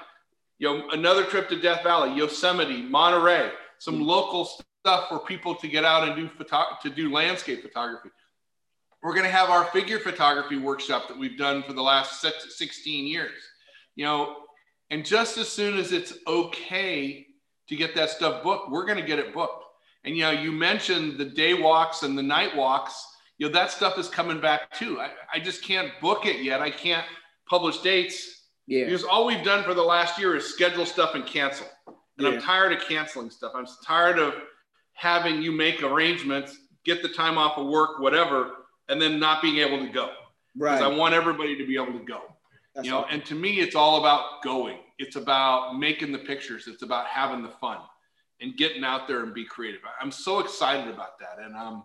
You 0.59 0.69
know, 0.69 0.89
another 0.91 1.25
trip 1.25 1.49
to 1.51 1.61
Death 1.61 1.83
Valley, 1.83 2.17
Yosemite, 2.17 2.83
Monterey, 2.83 3.51
some 3.79 3.95
mm-hmm. 3.95 4.05
local 4.05 4.45
stuff 4.81 5.09
for 5.09 5.21
people 5.21 5.55
to 5.55 5.69
get 5.69 5.85
out 5.85 6.09
and 6.09 6.17
do 6.17 6.29
photo- 6.37 6.77
to 6.83 6.91
do 6.91 7.13
landscape 7.13 7.63
photography. 7.63 8.11
We're 9.03 9.15
going 9.15 9.27
to 9.27 9.31
have 9.31 9.51
our 9.51 9.65
figure 9.67 10.01
photography 10.01 10.57
workshop 10.57 11.07
that 11.09 11.17
we've 11.17 11.39
done 11.39 11.63
for 11.63 11.73
the 11.73 11.83
last 11.83 12.21
16 12.21 13.07
years. 13.07 13.41
You 13.95 14.05
know, 14.05 14.37
and 14.91 15.05
just 15.05 15.39
as 15.39 15.49
soon 15.49 15.79
as 15.79 15.93
it's 15.93 16.15
okay 16.27 17.27
to 17.69 17.77
get 17.77 17.95
that 17.95 18.11
stuff 18.11 18.43
booked, 18.43 18.71
we're 18.71 18.87
going 18.87 18.99
to 18.99 19.07
get 19.07 19.19
it 19.19 19.35
booked. 19.35 19.65
And 20.05 20.17
you 20.17 20.23
know, 20.23 20.31
you 20.31 20.53
mentioned 20.53 21.19
the 21.19 21.25
day 21.25 21.55
walks 21.55 22.03
and 22.03 22.17
the 22.17 22.23
night 22.23 22.57
walks. 22.57 23.05
You 23.39 23.47
know, 23.47 23.53
that 23.53 23.71
stuff 23.71 23.99
is 23.99 24.09
coming 24.09 24.41
back 24.41 24.73
too. 24.73 25.01
I, 25.01 25.11
I 25.35 25.41
just 25.41 25.63
can't 25.63 25.91
book 26.01 26.27
it 26.27 26.43
yet. 26.43 26.61
I 26.61 26.71
can't 26.71 27.07
publish 27.49 27.79
dates. 27.79 28.47
Yeah. 28.67 28.85
Because 28.85 29.05
all 29.05 29.27
we've 29.27 29.45
done 29.45 29.65
for 29.65 29.75
the 29.75 29.83
last 29.83 30.19
year 30.19 30.37
is 30.37 30.45
schedule 30.45 30.87
stuff 30.87 31.15
and 31.15 31.25
cancel. 31.27 31.67
And 31.87 32.27
yeah. 32.27 32.29
I'm 32.29 32.41
tired 32.41 32.73
of 32.73 32.81
canceling 32.81 33.31
stuff. 33.31 33.53
I'm 33.55 33.67
tired 33.87 34.19
of 34.19 34.35
having 34.93 35.41
you 35.41 35.53
make 35.53 35.83
arrangements, 35.83 36.57
get 36.85 37.03
the 37.03 37.09
time 37.09 37.39
off 37.39 37.57
of 37.57 37.67
work, 37.67 38.01
whatever, 38.01 38.51
and 38.89 39.01
then 39.01 39.19
not 39.21 39.41
being 39.41 39.59
able 39.59 39.79
to 39.79 39.93
go. 39.93 40.11
Right. 40.57 40.79
Because 40.79 40.93
I 40.93 40.97
want 40.97 41.15
everybody 41.15 41.57
to 41.57 41.67
be 41.67 41.77
able 41.77 41.99
to 41.99 42.05
go. 42.05 42.23
That's 42.75 42.87
you 42.87 42.93
know, 42.93 43.07
and 43.11 43.25
to 43.27 43.35
me, 43.35 43.61
it's 43.61 43.75
all 43.75 44.01
about 44.01 44.43
going. 44.43 44.79
It's 44.99 45.17
about 45.17 45.79
making 45.79 46.13
the 46.13 46.19
pictures. 46.19 46.67
It's 46.67 46.83
about 46.83 47.07
having 47.07 47.43
the 47.43 47.51
fun 47.61 47.79
and 48.41 48.57
getting 48.57 48.85
out 48.85 49.09
there 49.09 49.23
and 49.23 49.35
be 49.35 49.45
creative. 49.45 49.81
I'm 50.01 50.13
so 50.13 50.41
excited 50.41 50.93
about 50.93 51.19
that. 51.19 51.45
And 51.45 51.55
um, 51.57 51.85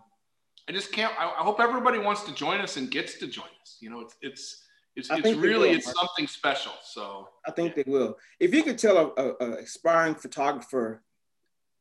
I 0.68 0.72
just 0.72 0.92
can't, 0.92 1.12
I, 1.18 1.24
I 1.24 1.42
hope 1.42 1.60
everybody 1.60 1.98
wants 1.98 2.22
to 2.24 2.34
join 2.34 2.60
us 2.60 2.76
and 2.76 2.90
gets 2.90 3.18
to 3.18 3.26
join 3.26 3.48
us. 3.62 3.76
You 3.80 3.90
know, 3.90 4.00
it's, 4.00 4.16
it's, 4.22 4.64
it's, 4.96 5.08
it's 5.10 5.36
really 5.36 5.70
it's 5.70 5.92
something 5.92 6.26
special. 6.28 6.72
So 6.82 7.28
I 7.46 7.50
think 7.50 7.74
they 7.74 7.84
will. 7.86 8.16
If 8.38 8.54
you 8.54 8.62
could 8.62 8.78
tell 8.78 8.96
a, 8.96 9.22
a, 9.22 9.34
a, 9.40 9.62
aspiring 9.62 10.14
photographer 10.14 11.02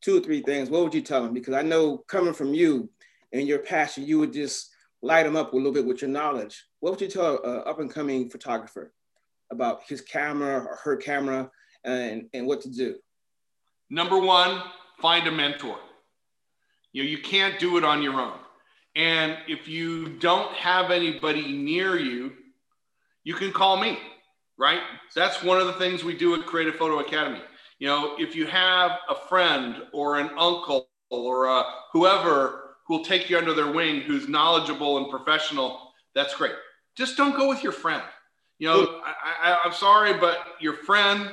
two 0.01 0.17
or 0.17 0.19
three 0.19 0.41
things, 0.41 0.69
what 0.69 0.83
would 0.83 0.95
you 0.95 1.01
tell 1.01 1.23
them? 1.23 1.33
Because 1.33 1.53
I 1.53 1.61
know 1.61 1.99
coming 2.07 2.33
from 2.33 2.53
you 2.53 2.89
and 3.31 3.47
your 3.47 3.59
passion, 3.59 4.05
you 4.05 4.19
would 4.19 4.33
just 4.33 4.71
light 5.03 5.23
them 5.23 5.35
up 5.35 5.53
a 5.53 5.55
little 5.55 5.71
bit 5.71 5.85
with 5.85 6.01
your 6.01 6.09
knowledge. 6.09 6.63
What 6.79 6.91
would 6.91 7.01
you 7.01 7.07
tell 7.07 7.43
an 7.43 7.63
up 7.67 7.79
and 7.79 7.91
coming 7.91 8.29
photographer 8.29 8.91
about 9.51 9.83
his 9.87 10.01
camera 10.01 10.63
or 10.63 10.79
her 10.83 10.95
camera 10.95 11.51
and, 11.83 12.29
and 12.33 12.47
what 12.47 12.61
to 12.61 12.69
do? 12.69 12.95
Number 13.93 14.17
one, 14.17 14.59
find 14.99 15.27
a 15.27 15.31
mentor. 15.31 15.77
You 16.93 17.03
know, 17.03 17.09
you 17.09 17.19
can't 17.19 17.59
do 17.59 17.77
it 17.77 17.83
on 17.83 18.01
your 18.01 18.19
own. 18.19 18.39
And 18.95 19.37
if 19.47 19.67
you 19.67 20.09
don't 20.17 20.51
have 20.55 20.89
anybody 20.89 21.53
near 21.53 21.97
you 21.99 22.31
you 23.23 23.35
can 23.35 23.51
call 23.51 23.77
me, 23.77 23.97
right? 24.57 24.81
That's 25.15 25.43
one 25.43 25.59
of 25.59 25.67
the 25.67 25.73
things 25.73 26.03
we 26.03 26.17
do 26.17 26.35
at 26.35 26.45
Creative 26.45 26.75
Photo 26.75 26.99
Academy. 26.99 27.41
You 27.79 27.87
know, 27.87 28.15
if 28.17 28.35
you 28.35 28.45
have 28.47 28.99
a 29.09 29.15
friend 29.15 29.83
or 29.93 30.19
an 30.19 30.31
uncle 30.37 30.89
or 31.09 31.45
a 31.45 31.63
whoever 31.93 32.75
who 32.87 32.97
will 32.97 33.05
take 33.05 33.29
you 33.29 33.37
under 33.37 33.53
their 33.53 33.71
wing 33.71 34.01
who's 34.01 34.27
knowledgeable 34.27 34.97
and 34.97 35.09
professional, 35.09 35.93
that's 36.15 36.35
great. 36.35 36.55
Just 36.97 37.15
don't 37.15 37.37
go 37.37 37.47
with 37.47 37.63
your 37.63 37.71
friend. 37.71 38.03
You 38.59 38.67
know, 38.67 39.01
I, 39.05 39.51
I, 39.51 39.57
I'm 39.63 39.73
sorry, 39.73 40.13
but 40.13 40.37
your 40.59 40.73
friend 40.73 41.29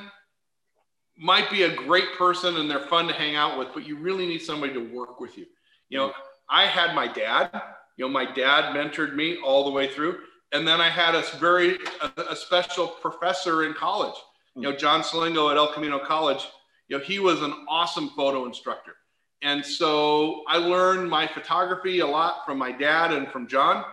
might 1.21 1.51
be 1.51 1.63
a 1.63 1.75
great 1.75 2.17
person 2.17 2.57
and 2.57 2.69
they're 2.69 2.87
fun 2.87 3.07
to 3.07 3.13
hang 3.13 3.35
out 3.35 3.57
with, 3.57 3.67
but 3.75 3.85
you 3.85 3.95
really 3.95 4.25
need 4.25 4.41
somebody 4.41 4.73
to 4.73 4.79
work 4.79 5.21
with 5.21 5.37
you. 5.37 5.45
You 5.89 5.99
know, 5.99 6.13
I 6.49 6.65
had 6.65 6.95
my 6.95 7.07
dad, 7.07 7.61
you 7.95 8.05
know, 8.05 8.09
my 8.11 8.25
dad 8.25 8.75
mentored 8.75 9.13
me 9.13 9.37
all 9.37 9.63
the 9.63 9.69
way 9.69 9.87
through. 9.87 10.17
And 10.51 10.67
then 10.67 10.81
I 10.81 10.89
had 10.89 11.13
a 11.13 11.23
very, 11.39 11.77
a, 12.01 12.21
a 12.31 12.35
special 12.35 12.87
professor 12.87 13.65
in 13.65 13.73
college, 13.73 14.15
you 14.55 14.63
know, 14.63 14.75
John 14.75 15.01
Salingo 15.01 15.51
at 15.51 15.57
El 15.57 15.71
Camino 15.71 15.99
College. 15.99 16.47
You 16.87 16.97
know, 16.97 17.03
he 17.03 17.19
was 17.19 17.41
an 17.43 17.53
awesome 17.69 18.09
photo 18.09 18.45
instructor. 18.47 18.95
And 19.43 19.63
so 19.63 20.41
I 20.47 20.57
learned 20.57 21.09
my 21.09 21.27
photography 21.27 21.99
a 21.99 22.07
lot 22.07 22.45
from 22.47 22.57
my 22.57 22.71
dad 22.71 23.13
and 23.13 23.27
from 23.29 23.47
John. 23.47 23.85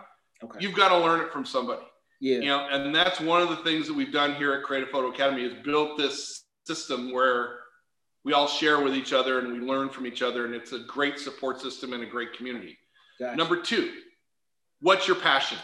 Okay. 0.43 0.57
You've 0.59 0.75
got 0.75 0.89
to 0.89 0.97
learn 0.97 1.21
it 1.21 1.31
from 1.31 1.45
somebody. 1.45 1.85
Yeah. 2.19 2.39
You 2.39 2.47
know, 2.47 2.67
and 2.71 2.93
that's 2.93 3.21
one 3.21 3.41
of 3.41 3.49
the 3.49 3.57
things 3.57 3.87
that 3.87 3.93
we've 3.93 4.11
done 4.11 4.33
here 4.33 4.53
at 4.53 4.63
Creative 4.63 4.89
Photo 4.89 5.09
Academy 5.09 5.43
is 5.43 5.53
built 5.63 5.97
this 5.97 6.43
system 6.69 7.11
where 7.11 7.55
we 8.23 8.33
all 8.33 8.47
share 8.47 8.79
with 8.79 8.93
each 8.93 9.11
other 9.11 9.39
and 9.39 9.51
we 9.51 9.59
learn 9.59 9.89
from 9.89 10.05
each 10.05 10.21
other 10.21 10.45
and 10.45 10.53
it's 10.53 10.71
a 10.71 10.79
great 10.79 11.17
support 11.17 11.59
system 11.59 11.93
and 11.93 12.03
a 12.03 12.05
great 12.05 12.33
community. 12.33 12.77
Gotcha. 13.19 13.35
Number 13.35 13.59
2, 13.59 13.91
what's 14.81 15.07
your 15.07 15.15
passion? 15.15 15.57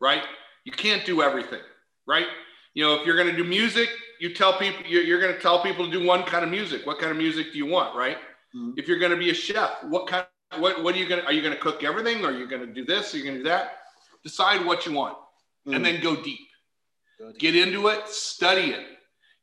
Right? 0.00 0.24
You 0.64 0.72
can't 0.72 1.04
do 1.04 1.22
everything, 1.22 1.60
right? 2.08 2.26
You 2.74 2.84
know, 2.84 2.94
if 2.98 3.06
you're 3.06 3.16
going 3.16 3.30
to 3.30 3.36
do 3.36 3.44
music, 3.44 3.88
you 4.20 4.34
tell 4.34 4.58
people 4.58 4.82
you're, 4.84 5.04
you're 5.04 5.20
going 5.20 5.34
to 5.34 5.40
tell 5.40 5.62
people 5.62 5.84
to 5.84 5.92
do 5.92 6.04
one 6.04 6.24
kind 6.24 6.44
of 6.44 6.50
music. 6.50 6.86
What 6.86 6.98
kind 6.98 7.12
of 7.12 7.18
music 7.18 7.52
do 7.52 7.58
you 7.58 7.66
want, 7.66 7.94
right? 7.94 8.16
Mm-hmm. 8.56 8.72
If 8.76 8.88
you're 8.88 8.98
going 8.98 9.12
to 9.12 9.16
be 9.16 9.30
a 9.30 9.34
chef, 9.34 9.70
what 9.84 10.08
kind 10.08 10.26
what 10.58 10.82
what 10.82 10.94
are 10.94 10.98
you 10.98 11.08
going 11.08 11.20
to 11.20 11.26
are 11.26 11.32
you 11.32 11.42
going 11.42 11.54
to 11.54 11.60
cook 11.60 11.84
everything? 11.84 12.24
Or 12.24 12.28
are 12.28 12.38
you 12.38 12.48
going 12.48 12.66
to 12.66 12.72
do 12.72 12.84
this? 12.84 13.14
Are 13.14 13.18
you 13.18 13.24
going 13.24 13.36
to 13.36 13.42
do 13.42 13.48
that? 13.48 13.78
Decide 14.24 14.64
what 14.64 14.86
you 14.86 14.92
want 14.92 15.16
mm. 15.66 15.76
and 15.76 15.84
then 15.84 16.00
go 16.02 16.16
deep. 16.16 16.48
go 17.18 17.30
deep. 17.30 17.40
Get 17.40 17.56
into 17.56 17.88
it, 17.88 18.08
study 18.08 18.70
it. 18.70 18.86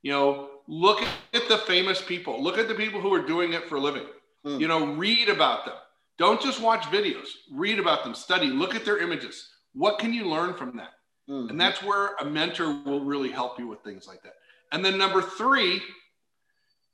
You 0.01 0.12
know, 0.12 0.49
look 0.69 1.01
at 1.33 1.49
the 1.49 1.57
famous 1.57 1.99
people. 1.99 2.41
Look 2.41 2.59
at 2.59 2.67
the 2.67 2.75
people 2.75 3.01
who 3.01 3.11
are 3.13 3.25
doing 3.25 3.53
it 3.53 3.67
for 3.67 3.75
a 3.75 3.79
living. 3.79 4.05
Mm. 4.45 4.61
You 4.61 4.67
know, 4.67 4.93
read 4.93 5.27
about 5.27 5.65
them. 5.65 5.73
Don't 6.19 6.39
just 6.39 6.61
watch 6.61 6.83
videos. 6.83 7.27
Read 7.51 7.79
about 7.79 8.03
them. 8.03 8.13
Study. 8.13 8.47
Look 8.47 8.75
at 8.75 8.85
their 8.85 8.99
images. 8.99 9.49
What 9.73 9.97
can 9.97 10.13
you 10.13 10.29
learn 10.29 10.53
from 10.53 10.77
that? 10.77 10.91
Mm. 11.27 11.49
And 11.49 11.59
that's 11.59 11.81
where 11.81 12.13
a 12.21 12.25
mentor 12.25 12.81
will 12.85 13.03
really 13.03 13.31
help 13.31 13.57
you 13.57 13.67
with 13.67 13.83
things 13.83 14.07
like 14.07 14.21
that. 14.23 14.33
And 14.71 14.85
then 14.85 14.97
number 14.97 15.23
three, 15.23 15.81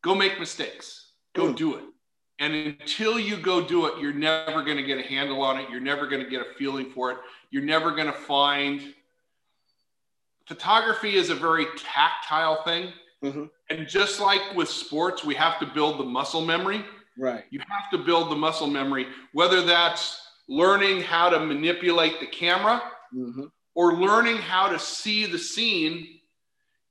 go 0.02 0.16
make 0.16 0.40
mistakes. 0.40 1.12
Go 1.34 1.52
mm. 1.52 1.58
do 1.58 1.76
it. 1.76 1.84
And 2.40 2.54
until 2.54 3.20
you 3.20 3.36
go 3.36 3.66
do 3.66 3.88
it, 3.88 4.00
you're 4.00 4.14
never 4.14 4.64
going 4.64 4.78
to 4.78 4.84
get 4.84 4.98
a 4.98 5.04
handle 5.04 5.42
on 5.42 5.58
it. 5.58 5.70
You're 5.70 5.82
never 5.82 6.08
going 6.08 6.24
to 6.24 6.30
get 6.30 6.42
a 6.42 6.54
feeling 6.58 6.92
for 6.92 7.12
it. 7.12 7.18
You're 7.52 7.64
never 7.64 7.92
going 7.92 8.08
to 8.08 8.14
find 8.14 8.94
photography 10.48 11.16
is 11.16 11.30
a 11.30 11.36
very 11.36 11.66
tactile 11.78 12.64
thing. 12.64 12.94
Mm-hmm. 13.26 13.46
And 13.70 13.88
just 13.88 14.20
like 14.20 14.42
with 14.56 14.70
sports, 14.70 15.24
we 15.24 15.36
have 15.36 15.60
to 15.60 15.66
build 15.66 16.00
the 16.00 16.04
muscle 16.04 16.46
memory. 16.46 16.84
Right. 17.18 17.46
You 17.50 17.60
have 17.60 17.90
to 17.92 18.06
build 18.06 18.30
the 18.30 18.36
muscle 18.36 18.68
memory, 18.68 19.08
whether 19.34 19.62
that's 19.62 20.22
learning 20.48 21.02
how 21.02 21.30
to 21.30 21.40
manipulate 21.40 22.20
the 22.20 22.28
camera 22.28 22.82
mm-hmm. 23.14 23.46
or 23.74 23.96
learning 23.96 24.38
how 24.38 24.70
to 24.70 24.78
see 24.78 25.26
the 25.26 25.40
scene 25.40 26.20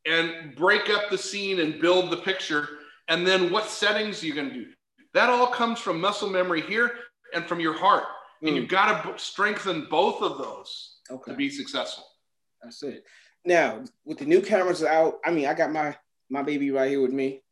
and 0.06 0.54
break 0.56 0.90
up 0.90 1.10
the 1.10 1.18
scene 1.18 1.60
and 1.60 1.80
build 1.80 2.10
the 2.10 2.16
picture. 2.18 2.68
And 3.08 3.26
then 3.26 3.52
what 3.52 3.68
settings 3.68 4.22
are 4.22 4.26
you 4.26 4.34
going 4.34 4.48
to 4.48 4.54
do? 4.54 4.66
That 5.12 5.30
all 5.30 5.46
comes 5.46 5.78
from 5.78 6.00
muscle 6.00 6.30
memory 6.30 6.62
here 6.62 6.92
and 7.34 7.46
from 7.46 7.60
your 7.60 7.74
heart. 7.74 8.04
Mm. 8.42 8.48
And 8.48 8.56
you've 8.56 8.68
got 8.68 9.04
to 9.04 9.22
strengthen 9.22 9.86
both 9.90 10.22
of 10.22 10.38
those 10.38 10.96
okay. 11.10 11.30
to 11.30 11.36
be 11.36 11.48
successful. 11.48 12.04
That's 12.62 12.82
it. 12.82 13.04
Now, 13.44 13.84
with 14.04 14.18
the 14.18 14.24
new 14.24 14.40
cameras 14.40 14.82
out, 14.82 15.18
I 15.24 15.30
mean, 15.30 15.46
I 15.46 15.54
got 15.54 15.70
my 15.70 15.94
my 16.34 16.42
baby 16.42 16.70
right 16.70 16.90
here 16.90 17.00
with 17.00 17.12
me. 17.12 17.42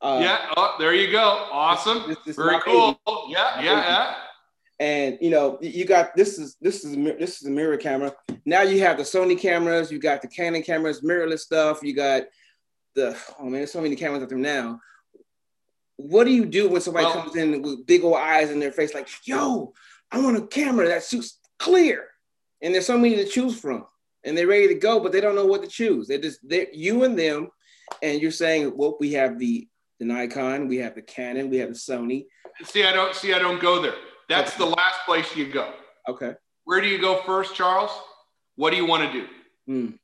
Uh, 0.00 0.18
yeah. 0.22 0.52
Oh, 0.56 0.74
there 0.78 0.94
you 0.94 1.12
go. 1.12 1.46
Awesome. 1.52 2.08
This, 2.08 2.18
this 2.26 2.36
Very 2.36 2.58
cool. 2.60 2.98
Baby. 3.06 3.18
Yeah. 3.28 3.60
Yeah. 3.60 3.62
Yeah. 3.62 4.14
And 4.78 5.18
you 5.20 5.30
know, 5.30 5.58
you 5.60 5.84
got 5.84 6.16
this 6.16 6.38
is 6.38 6.56
this 6.60 6.84
is 6.84 6.96
this 7.18 7.40
is 7.40 7.46
a 7.46 7.50
mirror 7.50 7.76
camera. 7.76 8.14
Now 8.44 8.62
you 8.62 8.80
have 8.80 8.98
the 8.98 9.04
Sony 9.04 9.38
cameras, 9.38 9.90
you 9.90 9.98
got 9.98 10.20
the 10.20 10.28
Canon 10.28 10.62
cameras, 10.62 11.00
mirrorless 11.00 11.40
stuff. 11.40 11.82
You 11.82 11.94
got 11.94 12.24
the 12.94 13.16
oh 13.38 13.44
man, 13.44 13.52
there's 13.52 13.72
so 13.72 13.80
many 13.80 13.96
cameras 13.96 14.22
out 14.22 14.28
there 14.28 14.38
now. 14.38 14.80
What 15.96 16.24
do 16.24 16.30
you 16.30 16.44
do 16.44 16.68
when 16.68 16.82
somebody 16.82 17.06
well, 17.06 17.22
comes 17.22 17.36
in 17.36 17.62
with 17.62 17.86
big 17.86 18.04
old 18.04 18.16
eyes 18.16 18.50
in 18.50 18.60
their 18.60 18.72
face, 18.72 18.92
like, 18.92 19.08
"Yo, 19.24 19.72
I 20.12 20.20
want 20.20 20.36
a 20.36 20.46
camera 20.46 20.88
that 20.88 21.04
shoots 21.04 21.38
clear," 21.58 22.08
and 22.60 22.74
there's 22.74 22.86
so 22.86 22.98
many 22.98 23.16
to 23.16 23.24
choose 23.24 23.58
from 23.58 23.86
and 24.26 24.36
they're 24.36 24.46
ready 24.46 24.68
to 24.68 24.74
go, 24.74 25.00
but 25.00 25.12
they 25.12 25.20
don't 25.20 25.36
know 25.36 25.46
what 25.46 25.62
to 25.62 25.68
choose. 25.68 26.08
They 26.08 26.18
just 26.18 26.46
they 26.46 26.68
you 26.72 27.04
and 27.04 27.18
them, 27.18 27.48
and 28.02 28.20
you're 28.20 28.30
saying, 28.30 28.72
well, 28.76 28.96
we 29.00 29.12
have 29.12 29.38
the 29.38 29.68
the 29.98 30.04
Nikon, 30.04 30.68
we 30.68 30.76
have 30.78 30.94
the 30.94 31.02
Canon, 31.02 31.48
we 31.48 31.56
have 31.58 31.70
the 31.70 31.74
Sony. 31.74 32.26
See, 32.64 32.84
I 32.84 32.92
don't 32.92 33.14
see. 33.14 33.32
I 33.32 33.38
don't 33.38 33.60
go 33.60 33.80
there. 33.80 33.94
That's 34.28 34.54
okay. 34.54 34.64
the 34.64 34.70
last 34.70 35.00
place 35.06 35.34
you 35.36 35.50
go. 35.52 35.72
Okay. 36.08 36.34
Where 36.64 36.80
do 36.80 36.88
you 36.88 37.00
go 37.00 37.22
first, 37.22 37.54
Charles? 37.54 37.90
What 38.56 38.70
do 38.70 38.76
you 38.76 38.86
want 38.86 39.10
to 39.10 39.20
do? 39.20 39.26
Mm. 39.68 39.98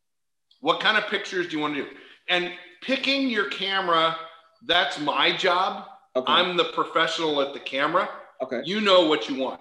What 0.61 0.81
kind 0.81 0.97
of 0.97 1.07
pictures 1.09 1.49
do 1.49 1.57
you 1.57 1.62
want 1.62 1.75
to 1.75 1.83
do? 1.83 1.88
And 2.29 2.53
picking 2.83 3.29
your 3.29 3.49
camera, 3.49 4.16
that's 4.66 5.01
my 5.01 5.37
job. 5.37 5.87
Okay. 6.14 6.31
I'm 6.31 6.57
the 6.57 6.64
professional 6.64 7.40
at 7.40 7.53
the 7.53 7.61
camera. 7.61 8.09
Okay. 8.42 8.61
You 8.64 8.81
know 8.81 9.09
what 9.09 9.29
you 9.29 9.37
want, 9.42 9.61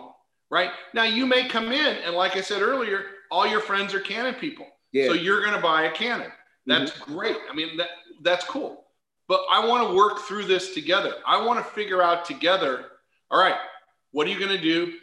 right? 0.49 0.71
Now 0.93 1.03
you 1.03 1.25
may 1.25 1.47
come 1.47 1.71
in 1.71 1.95
and 1.97 2.15
like 2.15 2.35
I 2.35 2.41
said 2.41 2.61
earlier, 2.61 3.05
all 3.31 3.47
your 3.47 3.61
friends 3.61 3.93
are 3.93 3.99
Canon 3.99 4.35
people. 4.35 4.67
Yeah. 4.91 5.07
So 5.07 5.13
you're 5.13 5.41
going 5.41 5.55
to 5.55 5.61
buy 5.61 5.83
a 5.83 5.91
Canon. 5.91 6.31
That's 6.65 6.91
mm-hmm. 6.91 7.13
great. 7.13 7.37
I 7.49 7.55
mean, 7.55 7.77
that 7.77 7.89
that's 8.21 8.45
cool. 8.45 8.85
But 9.27 9.41
I 9.49 9.65
want 9.65 9.87
to 9.87 9.95
work 9.95 10.19
through 10.19 10.45
this 10.45 10.73
together. 10.73 11.13
I 11.25 11.45
want 11.45 11.65
to 11.65 11.71
figure 11.71 12.01
out 12.01 12.25
together, 12.25 12.85
all 13.29 13.39
right, 13.39 13.55
what 14.11 14.27
are 14.27 14.29
you 14.29 14.39
going 14.39 14.55
to 14.55 14.61
do? 14.61 14.93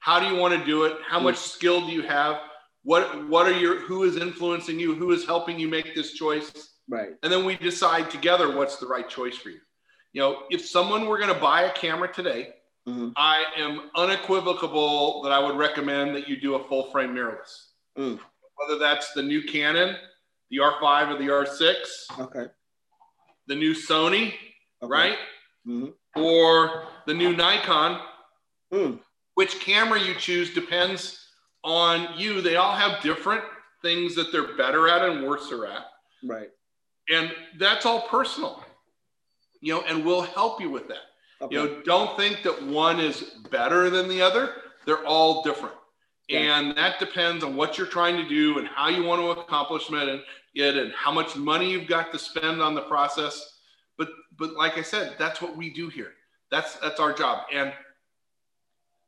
How 0.00 0.18
do 0.18 0.26
you 0.26 0.36
want 0.36 0.58
to 0.58 0.64
do 0.64 0.84
it? 0.84 0.96
How 1.06 1.20
much 1.20 1.36
mm-hmm. 1.36 1.50
skill 1.50 1.86
do 1.86 1.92
you 1.92 2.02
have? 2.02 2.40
What 2.82 3.28
what 3.28 3.46
are 3.46 3.58
your 3.58 3.80
who 3.80 4.04
is 4.04 4.16
influencing 4.16 4.78
you? 4.78 4.94
Who 4.94 5.12
is 5.12 5.26
helping 5.26 5.58
you 5.58 5.68
make 5.68 5.94
this 5.94 6.12
choice? 6.12 6.70
Right. 6.88 7.10
And 7.22 7.32
then 7.32 7.44
we 7.44 7.56
decide 7.56 8.10
together 8.10 8.56
what's 8.56 8.76
the 8.76 8.86
right 8.86 9.08
choice 9.08 9.36
for 9.36 9.50
you. 9.50 9.60
You 10.12 10.22
know, 10.22 10.42
if 10.50 10.66
someone 10.66 11.06
were 11.06 11.18
going 11.18 11.32
to 11.32 11.40
buy 11.40 11.62
a 11.62 11.72
camera 11.72 12.12
today, 12.12 12.54
mm-hmm. 12.88 13.10
I 13.16 13.44
am 13.56 13.90
unequivocal 13.94 15.22
that 15.22 15.32
I 15.32 15.38
would 15.38 15.56
recommend 15.56 16.16
that 16.16 16.28
you 16.28 16.40
do 16.40 16.54
a 16.54 16.64
full 16.68 16.90
frame 16.90 17.14
mirrorless. 17.14 17.66
Mm. 17.98 18.18
Whether 18.56 18.78
that's 18.78 19.12
the 19.12 19.22
new 19.22 19.42
Canon, 19.42 19.96
the 20.50 20.58
R5 20.58 21.14
or 21.14 21.18
the 21.18 21.28
R6. 21.28 22.20
Okay. 22.20 22.46
The 23.48 23.56
new 23.56 23.74
Sony, 23.74 24.34
okay. 24.82 24.90
right? 24.90 25.16
Mm-hmm. 25.66 26.20
Or 26.20 26.84
the 27.06 27.14
new 27.14 27.34
Nikon. 27.34 28.00
Mm. 28.72 29.00
Which 29.34 29.60
camera 29.60 30.00
you 30.00 30.14
choose 30.14 30.54
depends 30.54 31.26
on 31.64 32.18
you. 32.18 32.40
They 32.40 32.56
all 32.56 32.74
have 32.74 33.02
different 33.02 33.42
things 33.82 34.14
that 34.14 34.30
they're 34.32 34.56
better 34.56 34.88
at 34.88 35.08
and 35.08 35.26
worse 35.26 35.50
at. 35.52 35.86
Right. 36.24 36.50
And 37.08 37.32
that's 37.58 37.86
all 37.86 38.02
personal. 38.08 38.62
You 39.60 39.74
know, 39.74 39.82
and 39.82 40.04
we'll 40.04 40.22
help 40.22 40.60
you 40.60 40.70
with 40.70 40.88
that. 40.88 41.08
Okay. 41.40 41.54
You 41.54 41.64
know, 41.64 41.82
don't 41.84 42.16
think 42.16 42.42
that 42.42 42.62
one 42.62 43.00
is 43.00 43.22
better 43.50 43.90
than 43.90 44.08
the 44.08 44.20
other. 44.20 44.52
They're 44.86 45.04
all 45.04 45.42
different. 45.42 45.74
And 46.30 46.76
that 46.76 46.98
depends 46.98 47.42
on 47.42 47.56
what 47.56 47.78
you're 47.78 47.86
trying 47.86 48.16
to 48.16 48.28
do 48.28 48.58
and 48.58 48.68
how 48.68 48.88
you 48.88 49.02
want 49.02 49.22
to 49.22 49.40
accomplish 49.40 49.90
it 49.90 50.08
and 50.08 50.20
how 50.94 51.12
much 51.12 51.36
money 51.36 51.70
you've 51.70 51.88
got 51.88 52.12
to 52.12 52.18
spend 52.18 52.60
on 52.60 52.74
the 52.74 52.82
process. 52.82 53.58
But 53.96 54.08
but 54.36 54.54
like 54.54 54.78
I 54.78 54.82
said, 54.82 55.16
that's 55.18 55.40
what 55.40 55.56
we 55.56 55.70
do 55.70 55.88
here. 55.88 56.12
That's 56.50 56.76
that's 56.76 57.00
our 57.00 57.12
job. 57.12 57.44
And 57.52 57.72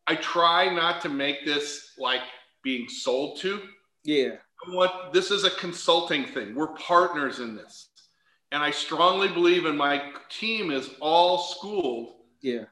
I 0.07 0.17
try 0.17 0.73
not 0.73 1.01
to 1.03 1.09
make 1.09 1.45
this 1.45 1.93
like 1.99 2.23
being 2.63 2.89
sold 2.89 3.39
to. 3.41 3.61
Yeah. 4.05 4.37
What 4.69 5.13
this 5.13 5.31
is 5.31 5.45
a 5.45 5.51
consulting 5.51 6.27
thing. 6.27 6.55
We're 6.55 6.75
partners 6.75 7.41
in 7.41 7.57
this. 7.57 7.89
And 8.53 8.63
I 8.63 8.71
strongly 8.71 9.29
believe 9.29 9.65
in 9.67 9.77
my 9.77 10.13
team 10.29 10.71
is 10.71 10.91
all 11.01 11.39
schooled. 11.39 12.15
Yeah. 12.43 12.65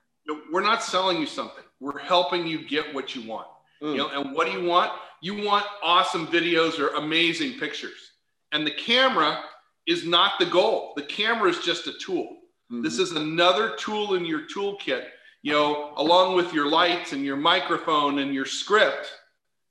We're 0.53 0.63
not 0.63 0.83
selling 0.83 1.19
you 1.19 1.27
something. 1.27 1.65
We're 1.81 1.99
helping 1.99 2.47
you 2.47 2.67
get 2.67 2.93
what 2.93 3.15
you 3.15 3.27
want. 3.29 3.47
Mm. 3.83 3.93
You 3.93 3.97
know, 3.99 4.09
and 4.09 4.35
what 4.35 4.47
do 4.47 4.53
you 4.53 4.69
want? 4.69 4.93
You 5.21 5.45
want 5.45 5.65
awesome 5.83 6.27
videos 6.27 6.79
or 6.79 6.89
amazing 6.97 7.59
pictures. 7.59 8.08
And 8.53 8.67
the 8.67 8.73
camera 8.73 9.43
is 9.87 10.07
not 10.07 10.39
the 10.39 10.47
goal. 10.47 10.93
The 10.97 11.03
camera 11.03 11.51
is 11.51 11.59
just 11.61 11.87
a 11.87 11.93
tool. 12.01 12.37
Mm-hmm. 12.71 12.83
This 12.83 12.99
is 12.99 13.13
another 13.13 13.75
tool 13.77 14.15
in 14.15 14.25
your 14.25 14.43
toolkit, 14.55 15.05
you 15.43 15.53
know, 15.53 15.93
along 15.97 16.37
with 16.37 16.53
your 16.53 16.69
lights 16.69 17.13
and 17.13 17.25
your 17.25 17.37
microphone 17.37 18.19
and 18.19 18.35
your 18.35 18.47
script 18.47 19.11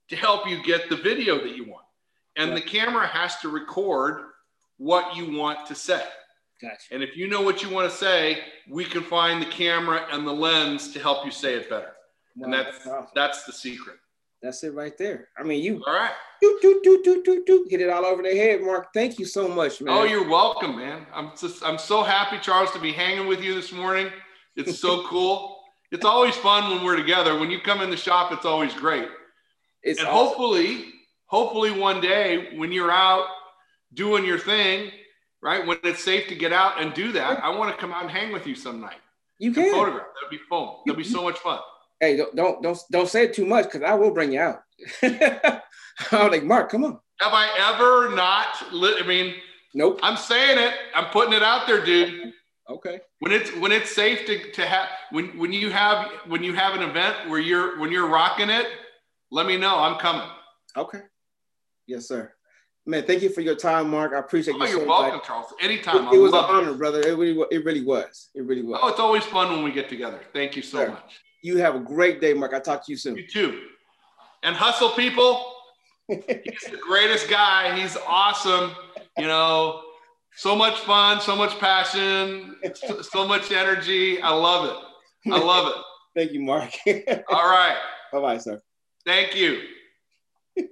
to 0.09 0.15
help 0.15 0.47
you 0.47 0.63
get 0.63 0.89
the 0.89 0.95
video 0.95 1.37
that 1.39 1.55
you 1.55 1.65
want. 1.69 1.85
And 2.35 2.55
the 2.55 2.61
camera 2.61 3.07
has 3.07 3.37
to 3.39 3.49
record 3.49 4.21
what 4.77 5.15
you 5.15 5.37
want 5.37 5.67
to 5.67 5.75
say. 5.75 6.03
Gotcha. 6.61 6.77
And 6.91 7.03
if 7.03 7.17
you 7.17 7.27
know 7.27 7.41
what 7.41 7.63
you 7.63 7.69
want 7.69 7.89
to 7.89 7.95
say, 7.95 8.39
we 8.69 8.85
can 8.85 9.03
find 9.03 9.41
the 9.41 9.47
camera 9.47 10.05
and 10.11 10.25
the 10.25 10.31
lens 10.31 10.93
to 10.93 10.99
help 10.99 11.25
you 11.25 11.31
say 11.31 11.55
it 11.55 11.69
better 11.69 11.93
and 12.41 12.53
that's 12.53 12.87
that's 13.15 13.43
the 13.43 13.53
secret. 13.53 13.97
That's 14.41 14.63
it 14.63 14.73
right 14.73 14.95
there. 14.97 15.29
I 15.37 15.43
mean, 15.43 15.63
you 15.63 15.81
all 15.85 15.93
right. 15.93 16.11
Do, 16.41 16.59
do, 16.61 16.79
do, 16.83 17.01
do, 17.03 17.23
do, 17.23 17.43
do. 17.45 17.67
Hit 17.69 17.81
it 17.81 17.89
all 17.89 18.05
over 18.05 18.21
the 18.21 18.35
head, 18.35 18.61
Mark. 18.61 18.93
Thank 18.93 19.17
you 19.17 19.25
so 19.25 19.47
much, 19.47 19.81
man. 19.81 19.97
Oh, 19.97 20.03
you're 20.03 20.27
welcome, 20.27 20.77
man. 20.77 21.07
I'm 21.13 21.31
just 21.39 21.63
I'm 21.63 21.79
so 21.79 22.03
happy, 22.03 22.37
Charles, 22.39 22.71
to 22.71 22.79
be 22.79 22.91
hanging 22.91 23.27
with 23.27 23.43
you 23.43 23.55
this 23.55 23.71
morning. 23.71 24.09
It's 24.55 24.79
so 24.79 25.03
cool. 25.07 25.57
It's 25.91 26.05
always 26.05 26.35
fun 26.35 26.69
when 26.69 26.83
we're 26.83 26.97
together. 26.97 27.39
When 27.39 27.49
you 27.49 27.59
come 27.59 27.81
in 27.81 27.89
the 27.89 27.97
shop, 27.97 28.31
it's 28.31 28.45
always 28.45 28.73
great. 28.73 29.07
It's 29.81 29.99
and 29.99 30.07
awesome. 30.07 30.27
hopefully, 30.27 30.85
hopefully 31.25 31.71
one 31.71 32.01
day 32.01 32.57
when 32.57 32.71
you're 32.71 32.91
out 32.91 33.25
doing 33.93 34.25
your 34.25 34.37
thing, 34.37 34.91
right? 35.41 35.65
When 35.65 35.79
it's 35.83 36.03
safe 36.03 36.27
to 36.27 36.35
get 36.35 36.53
out 36.53 36.81
and 36.81 36.93
do 36.93 37.11
that, 37.13 37.43
I 37.43 37.49
want 37.49 37.73
to 37.73 37.81
come 37.81 37.91
out 37.91 38.03
and 38.03 38.11
hang 38.11 38.31
with 38.31 38.45
you 38.45 38.53
some 38.53 38.81
night. 38.81 38.99
You 39.39 39.51
can 39.51 39.71
photograph. 39.71 40.07
That'd 40.15 40.29
be 40.29 40.43
fun. 40.49 40.69
That'd 40.85 40.97
be 40.97 41.03
so 41.03 41.23
much 41.23 41.37
fun. 41.39 41.59
Hey, 41.99 42.17
don't 42.17 42.35
don't 42.35 42.61
don't, 42.61 42.79
don't 42.91 43.09
say 43.09 43.23
it 43.23 43.33
too 43.33 43.45
much 43.45 43.65
because 43.65 43.83
I 43.83 43.95
will 43.95 44.11
bring 44.11 44.31
you 44.33 44.39
out. 44.39 44.59
I'm 46.11 46.31
like, 46.31 46.43
Mark, 46.43 46.69
come 46.69 46.83
on. 46.83 46.99
Have 47.19 47.33
I 47.33 47.73
ever 47.73 48.15
not? 48.15 48.71
Li- 48.71 48.97
I 49.01 49.07
mean, 49.07 49.35
nope. 49.73 49.99
I'm 50.03 50.17
saying 50.17 50.59
it. 50.59 50.73
I'm 50.93 51.05
putting 51.05 51.33
it 51.33 51.41
out 51.41 51.65
there, 51.65 51.83
dude. 51.83 52.33
Okay. 52.69 52.99
When 53.19 53.31
it's 53.31 53.49
when 53.55 53.71
it's 53.71 53.95
safe 53.95 54.25
to, 54.27 54.51
to 54.51 54.65
have 54.65 54.89
when 55.11 55.37
when 55.37 55.51
you 55.51 55.71
have 55.71 56.09
when 56.27 56.43
you 56.43 56.53
have 56.53 56.75
an 56.75 56.87
event 56.87 57.29
where 57.29 57.39
you're 57.39 57.79
when 57.79 57.91
you're 57.91 58.07
rocking 58.07 58.49
it, 58.49 58.67
let 59.31 59.45
me 59.45 59.57
know. 59.57 59.79
I'm 59.79 59.97
coming. 59.97 60.27
Okay. 60.75 61.01
Yes, 61.87 62.07
sir. 62.07 62.31
Man, 62.85 63.03
thank 63.03 63.21
you 63.21 63.29
for 63.29 63.41
your 63.41 63.55
time, 63.55 63.89
Mark. 63.89 64.13
I 64.13 64.19
appreciate 64.19 64.55
oh, 64.55 64.63
you. 64.63 64.71
You're 64.71 64.79
so 64.81 64.87
welcome, 64.87 65.15
much. 65.17 65.25
Charles. 65.25 65.53
Anytime. 65.61 66.07
It, 66.07 66.13
it 66.13 66.19
was 66.19 66.31
an 66.31 66.39
honor, 66.39 66.73
brother. 66.73 67.01
It 67.01 67.17
really, 67.17 67.45
it 67.51 67.65
really 67.65 67.83
was. 67.83 68.29
It 68.33 68.43
really 68.43 68.63
was. 68.63 68.79
Oh, 68.81 68.87
it's 68.87 68.99
always 68.99 69.25
fun 69.25 69.51
when 69.51 69.63
we 69.63 69.71
get 69.71 69.89
together. 69.89 70.21
Thank 70.31 70.55
you 70.55 70.61
so 70.61 70.87
much. 70.87 71.19
You 71.43 71.57
have 71.57 71.75
a 71.75 71.79
great 71.79 72.21
day, 72.21 72.33
Mark. 72.33 72.53
I'll 72.53 72.61
talk 72.61 72.85
to 72.85 72.91
you 72.91 72.97
soon. 72.97 73.17
You 73.17 73.27
too. 73.27 73.61
And 74.43 74.55
hustle 74.55 74.91
people. 74.91 75.53
He's 76.07 76.21
the 76.25 76.79
greatest 76.81 77.29
guy. 77.29 77.77
He's 77.79 77.97
awesome. 78.07 78.71
You 79.17 79.27
know, 79.27 79.81
so 80.37 80.55
much 80.55 80.79
fun, 80.81 81.19
so 81.19 81.35
much 81.35 81.57
passion, 81.59 82.55
so 83.01 83.27
much 83.27 83.51
energy. 83.51 84.21
I 84.21 84.29
love 84.29 84.65
it. 84.65 85.31
I 85.31 85.39
love 85.39 85.67
it. 85.67 85.81
Thank 86.15 86.31
you, 86.31 86.41
Mark. 86.41 86.71
All 87.29 87.49
right. 87.49 87.77
Bye 88.13 88.21
bye, 88.21 88.37
sir. 88.37 88.61
Thank 89.05 89.35
you. 89.35 89.61